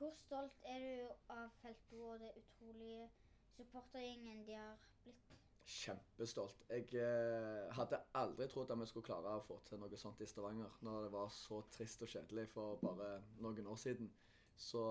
Hvor 0.00 0.14
stolt 0.16 0.62
er 0.64 0.80
du 0.80 1.32
av 1.34 1.50
Felto 1.60 1.98
og 2.14 2.22
det 2.22 2.30
utrolige 2.40 3.10
supportergjengen 3.52 4.46
de 4.46 4.54
har 4.56 4.78
blitt? 5.04 5.34
Kjempestolt. 5.70 6.64
Jeg 6.72 6.88
eh, 6.98 7.66
hadde 7.76 8.00
aldri 8.18 8.48
trodd 8.50 8.72
at 8.72 8.80
vi 8.80 8.88
skulle 8.88 9.06
klare 9.06 9.34
å 9.36 9.44
få 9.44 9.58
til 9.68 9.78
noe 9.82 10.00
sånt 10.00 10.22
i 10.24 10.26
Stavanger, 10.26 10.72
når 10.86 11.04
det 11.04 11.12
var 11.14 11.28
så 11.36 11.60
trist 11.70 12.02
og 12.02 12.10
kjedelig 12.10 12.48
for 12.50 12.80
bare 12.82 13.10
noen 13.44 13.68
år 13.70 13.78
siden. 13.78 14.08
Så, 14.56 14.82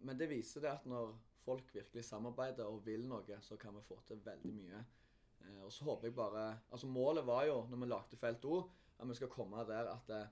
men 0.00 0.18
det 0.20 0.30
viser 0.32 0.64
det 0.64 0.72
at 0.72 0.88
når 0.88 1.12
folk 1.48 1.74
virkelig 1.74 2.04
samarbeider 2.04 2.68
og 2.68 2.84
vil 2.86 3.06
noe, 3.08 3.40
så 3.44 3.56
kan 3.56 3.76
vi 3.76 3.84
få 3.88 3.98
til 4.08 4.20
veldig 4.24 4.54
mye. 4.54 4.82
Eh, 5.44 5.62
og 5.64 5.72
så 5.72 5.86
håper 5.88 6.08
jeg 6.08 6.14
bare 6.18 6.44
Altså 6.70 6.86
Målet 6.86 7.26
var 7.26 7.44
jo, 7.48 7.62
når 7.70 7.82
vi 7.82 7.88
lagde 7.88 8.20
Felt 8.20 8.44
O, 8.44 8.60
at 8.98 9.08
vi 9.08 9.14
skal 9.14 9.32
komme 9.32 9.64
der 9.68 9.90
at 9.94 10.14
eh, 10.14 10.28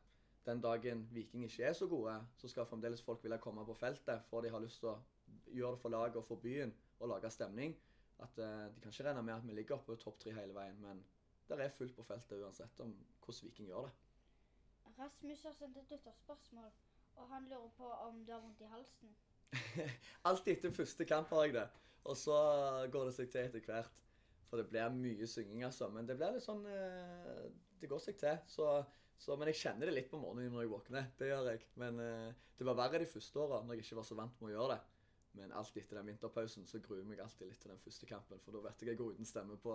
den 0.47 0.63
dagen 0.63 1.09
Viking 1.13 1.45
ikke 1.45 1.65
er 1.65 1.73
så 1.73 1.89
gode, 1.91 2.15
så 2.37 2.49
skal 2.49 2.67
fremdeles 2.67 3.03
folk 3.03 3.23
ville 3.23 3.39
komme 3.39 3.65
på 3.67 3.75
feltet, 3.75 4.23
for 4.31 4.41
de 4.41 4.51
har 4.51 4.63
lyst 4.63 4.81
til 4.81 4.93
å 4.93 4.99
gjøre 5.51 5.75
det 5.75 5.83
for 5.83 5.95
laget 5.95 6.17
og 6.21 6.25
for 6.25 6.43
byen 6.43 6.75
og 7.01 7.09
lage 7.09 7.31
stemning. 7.31 7.77
At 8.19 8.39
eh, 8.39 8.67
De 8.75 8.81
kan 8.81 8.93
ikke 8.93 9.09
regne 9.09 9.23
med 9.23 9.35
at 9.35 9.47
vi 9.47 9.55
ligger 9.55 9.79
oppe 9.79 9.97
topp 9.97 10.19
tre 10.23 10.35
hele 10.37 10.55
veien, 10.55 10.81
men 10.81 11.05
det 11.49 11.61
er 11.61 11.71
fullt 11.71 11.95
på 11.97 12.03
feltet 12.03 12.43
uansett 12.43 12.81
om 12.83 12.93
hvordan 13.23 13.49
Viking 13.49 13.71
gjør 13.71 13.89
det. 13.89 13.95
Rasmus 14.99 15.43
har 15.43 15.53
sendt 15.53 15.77
et 15.77 15.91
lytterspørsmål, 15.91 16.71
og 17.17 17.29
han 17.29 17.49
lurer 17.49 17.69
på 17.77 17.89
om 17.91 18.25
du 18.25 18.33
har 18.33 18.41
vondt 18.41 18.61
i 18.61 18.71
halsen. 18.71 19.17
Alltid 20.29 20.57
etter 20.57 20.75
første 20.75 21.07
kamp 21.09 21.31
har 21.35 21.47
jeg 21.47 21.57
det, 21.57 21.67
og 22.07 22.19
så 22.19 22.37
går 22.93 23.09
det 23.11 23.15
seg 23.19 23.31
til 23.33 23.49
etter 23.49 23.65
hvert. 23.67 24.03
For 24.47 24.61
det 24.61 24.69
blir 24.71 24.93
mye 24.95 25.27
synging, 25.27 25.65
altså. 25.67 25.89
Men 25.91 26.07
det 26.07 26.15
blir 26.19 26.37
litt 26.37 26.45
sånn 26.45 26.63
eh, 26.71 27.47
Det 27.81 27.89
går 27.91 28.03
seg 28.03 28.19
til. 28.21 28.37
Så, 28.47 28.69
så, 29.19 29.35
men 29.35 29.51
jeg 29.51 29.59
kjenner 29.59 29.91
det 29.91 29.97
litt 29.97 30.11
på 30.13 30.21
morgenen 30.23 30.55
når 30.55 30.67
jeg 30.67 30.73
våkner. 30.73 31.09
Det 31.19 31.33
gjør 31.33 31.51
jeg. 31.51 31.65
Men 31.83 31.99
eh, 32.03 32.45
det 32.59 32.69
var 32.69 32.79
verre 32.79 33.03
de 33.03 33.11
første 33.11 33.43
åra, 33.43 33.63
når 33.65 33.77
jeg 33.77 33.89
ikke 33.89 33.99
var 33.99 34.07
så 34.07 34.19
vant 34.19 34.39
med 34.41 34.53
å 34.53 34.55
gjøre 34.55 34.77
det. 34.77 34.81
Men 35.37 35.53
alltid 35.53 35.83
etter 35.83 35.99
den 35.99 36.09
vinterpausen 36.13 36.65
så 36.69 36.81
gruer 36.81 37.03
jeg 37.03 37.11
meg 37.11 37.21
alltid 37.21 37.51
litt 37.51 37.61
til 37.61 37.75
den 37.75 37.83
første 37.83 38.09
kampen. 38.09 38.41
For 38.45 38.57
da 38.57 38.63
vet 38.65 38.83
jeg 38.83 38.95
jeg 38.95 39.01
går 39.03 39.17
uten 39.17 39.29
stemme 39.29 39.59
på, 39.61 39.75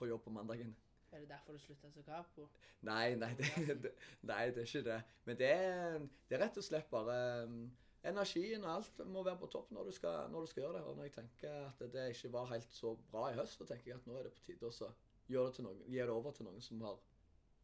på 0.00 0.08
jobb 0.10 0.24
på 0.24 0.34
mandagen. 0.34 0.72
Er 1.12 1.22
det 1.22 1.28
derfor 1.30 1.54
du 1.54 1.58
slutta 1.62 1.90
så 1.94 2.02
capo? 2.02 2.48
Nei, 2.88 3.14
nei 3.14 3.30
det, 3.38 3.46
det, 3.84 3.92
nei, 4.26 4.48
det 4.50 4.64
er 4.64 4.66
ikke 4.66 4.86
det. 4.88 5.00
Men 5.28 5.38
det 5.38 5.50
er, 5.52 6.00
det 6.26 6.38
er 6.38 6.42
rett 6.42 6.58
og 6.58 6.66
slett 6.66 6.90
bare 6.90 7.18
um, 7.46 7.60
Energien 8.06 8.64
og 8.64 8.72
alt 8.76 9.00
må 9.10 9.22
være 9.26 9.40
på 9.40 9.48
topp 9.50 9.72
når 9.74 9.88
du, 9.88 9.92
skal, 9.96 10.30
når 10.30 10.44
du 10.46 10.50
skal 10.52 10.62
gjøre 10.62 10.78
det. 10.78 10.84
Og 10.86 10.96
når 10.96 11.08
jeg 11.08 11.14
tenker 11.16 11.56
at 11.66 11.80
det 11.92 12.08
ikke 12.12 12.32
var 12.32 12.50
helt 12.52 12.72
så 12.72 12.94
bra 13.10 13.28
i 13.32 13.38
høst, 13.38 13.58
så 13.58 13.66
tenker 13.66 13.90
jeg 13.92 14.00
at 14.00 14.06
nå 14.06 14.18
er 14.18 14.28
det 14.28 14.34
på 14.36 14.44
tide 14.46 14.70
å 14.70 14.90
gjøre 15.26 15.46
det 15.50 15.54
til 15.58 15.66
noen, 15.66 15.80
gi 15.90 15.98
det 15.98 16.12
over 16.14 16.36
til 16.36 16.46
noen 16.46 16.62
som 16.62 16.84
har 16.86 17.00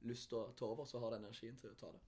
lyst 0.08 0.28
til 0.32 0.40
å 0.40 0.48
ta 0.58 0.66
over, 0.66 0.88
så 0.88 0.98
har 0.98 1.14
den 1.14 1.22
energien 1.28 1.58
til 1.60 1.70
å 1.70 1.78
ta 1.78 1.92
det. 1.94 2.00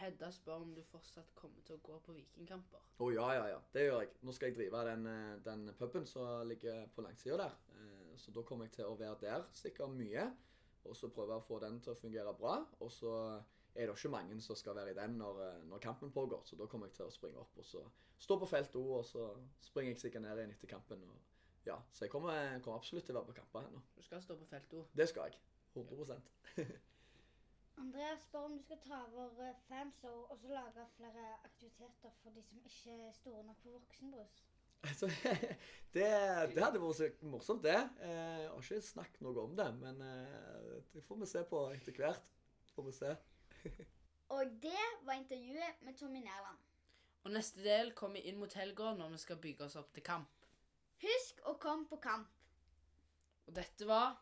Hedda 0.00 0.30
spør 0.32 0.62
om 0.64 0.70
du 0.74 0.80
fortsatt 0.88 1.34
kommer 1.36 1.60
til 1.66 1.76
å 1.76 1.82
gå 1.84 1.98
på 2.06 2.14
vikingkamper. 2.16 2.80
Å 3.04 3.08
ja, 3.12 3.26
ja, 3.36 3.42
ja. 3.52 3.58
Det 3.74 3.84
gjør 3.84 4.00
jeg. 4.00 4.14
Nå 4.24 4.32
skal 4.32 4.48
jeg 4.48 4.56
drive 4.56 4.84
den, 4.88 5.04
eh, 5.10 5.34
den 5.44 5.66
puben 5.78 6.06
som 6.08 6.46
ligger 6.48 6.86
på 6.96 7.04
langsida 7.04 7.36
der. 7.42 7.58
Eh, 7.76 8.16
Så 8.16 8.30
da 8.32 8.42
kommer 8.42 8.66
jeg 8.66 8.72
til 8.72 8.84
å 8.86 8.96
være 8.96 9.20
der 9.20 9.44
sikkert 9.52 9.92
mye. 9.96 10.24
Og 10.84 10.96
så 10.96 11.08
prøve 11.08 11.36
å 11.36 11.44
få 11.44 11.58
den 11.60 11.80
til 11.80 11.92
å 11.92 12.00
fungere 12.00 12.34
bra. 12.34 12.64
Og 12.80 12.90
så 12.92 13.12
er 13.74 13.88
det 13.88 13.96
ikke 13.96 14.12
mange 14.12 14.40
som 14.44 14.56
skal 14.56 14.76
være 14.76 14.92
i 14.92 14.98
den 14.98 15.18
når, 15.20 15.42
eh, 15.46 15.60
når 15.70 15.78
kampen 15.84 16.12
pågår. 16.12 16.44
Så 16.44 16.56
da 16.56 16.66
kommer 16.66 16.90
jeg 16.90 16.98
til 16.98 17.08
å 17.08 17.14
springe 17.14 17.40
opp 17.40 17.58
og 17.58 17.64
så 17.64 17.84
stå 18.22 18.38
på 18.38 18.46
felt 18.46 18.76
O, 18.76 18.84
og 19.00 19.04
så 19.06 19.28
springer 19.60 19.92
jeg 19.94 20.00
sikkert 20.04 20.22
ned 20.22 20.38
igjen 20.38 20.54
etter 20.54 20.70
kampen. 20.70 21.02
Og, 21.08 21.18
ja, 21.66 21.78
så 21.92 22.04
jeg 22.04 22.12
kommer, 22.12 22.58
kommer 22.62 22.78
absolutt 22.78 23.06
til 23.08 23.16
å 23.16 23.22
være 23.22 23.32
på 23.32 23.40
kamper 23.40 23.68
ennå. 23.68 23.82
Du 23.96 24.02
skal 24.02 24.22
stå 24.22 24.36
på 24.38 24.46
felt 24.50 24.74
O. 24.78 24.86
Det 24.94 25.08
skal 25.10 25.32
jeg. 25.32 25.40
100 25.74 26.20
Andreas 27.82 28.20
spør 28.26 28.44
om 28.46 28.56
du 28.58 28.62
skal 28.62 28.78
ta 28.84 28.98
over 29.08 29.32
fans 29.40 29.62
fanshow 29.68 30.26
og 30.30 30.38
så 30.42 30.50
lage 30.52 30.84
flere 30.96 31.22
aktiviteter 31.46 32.12
for 32.22 32.34
de 32.36 32.42
som 32.44 32.58
ikke 32.68 32.96
er 33.08 33.14
store 33.16 33.44
nok 33.48 33.62
for 33.64 33.78
voksenbrus. 33.78 34.42
Altså, 34.82 35.06
det, 35.94 36.06
det 36.50 36.62
hadde 36.64 36.80
vært 36.82 36.96
så 36.98 37.06
morsomt, 37.30 37.62
det. 37.62 37.76
Eh, 38.02 38.40
Jeg 38.42 38.48
har 38.50 38.64
ikke 38.64 38.80
snakket 38.82 39.20
noe 39.22 39.44
om 39.44 39.52
det, 39.54 39.68
men 39.78 40.00
eh, 40.02 40.80
det 40.90 41.04
får 41.06 41.20
vi 41.20 41.28
se 41.30 41.42
på 41.46 41.60
etter 41.70 42.00
hvert. 42.00 42.32
Får 42.74 42.88
vi 42.88 42.94
se. 42.96 43.12
Og 44.34 44.58
det 44.62 44.86
var 45.06 45.12
intervjuet 45.12 45.82
med 45.82 45.96
Tommy 45.98 46.22
Nærland. 46.24 46.58
Og 47.24 47.30
neste 47.30 47.62
del 47.62 47.92
kommer 47.94 48.24
inn 48.24 48.38
mot 48.40 48.54
helga 48.58 48.94
når 48.98 49.14
vi 49.14 49.18
skal 49.22 49.40
bygge 49.42 49.64
oss 49.68 49.76
opp 49.78 49.92
til 49.94 50.02
kamp. 50.06 50.30
Husk 51.02 51.42
å 51.46 51.54
komme 51.62 51.86
på 51.90 51.98
kamp. 52.02 52.30
Og 53.46 53.54
dette 53.56 53.86
var 53.86 54.16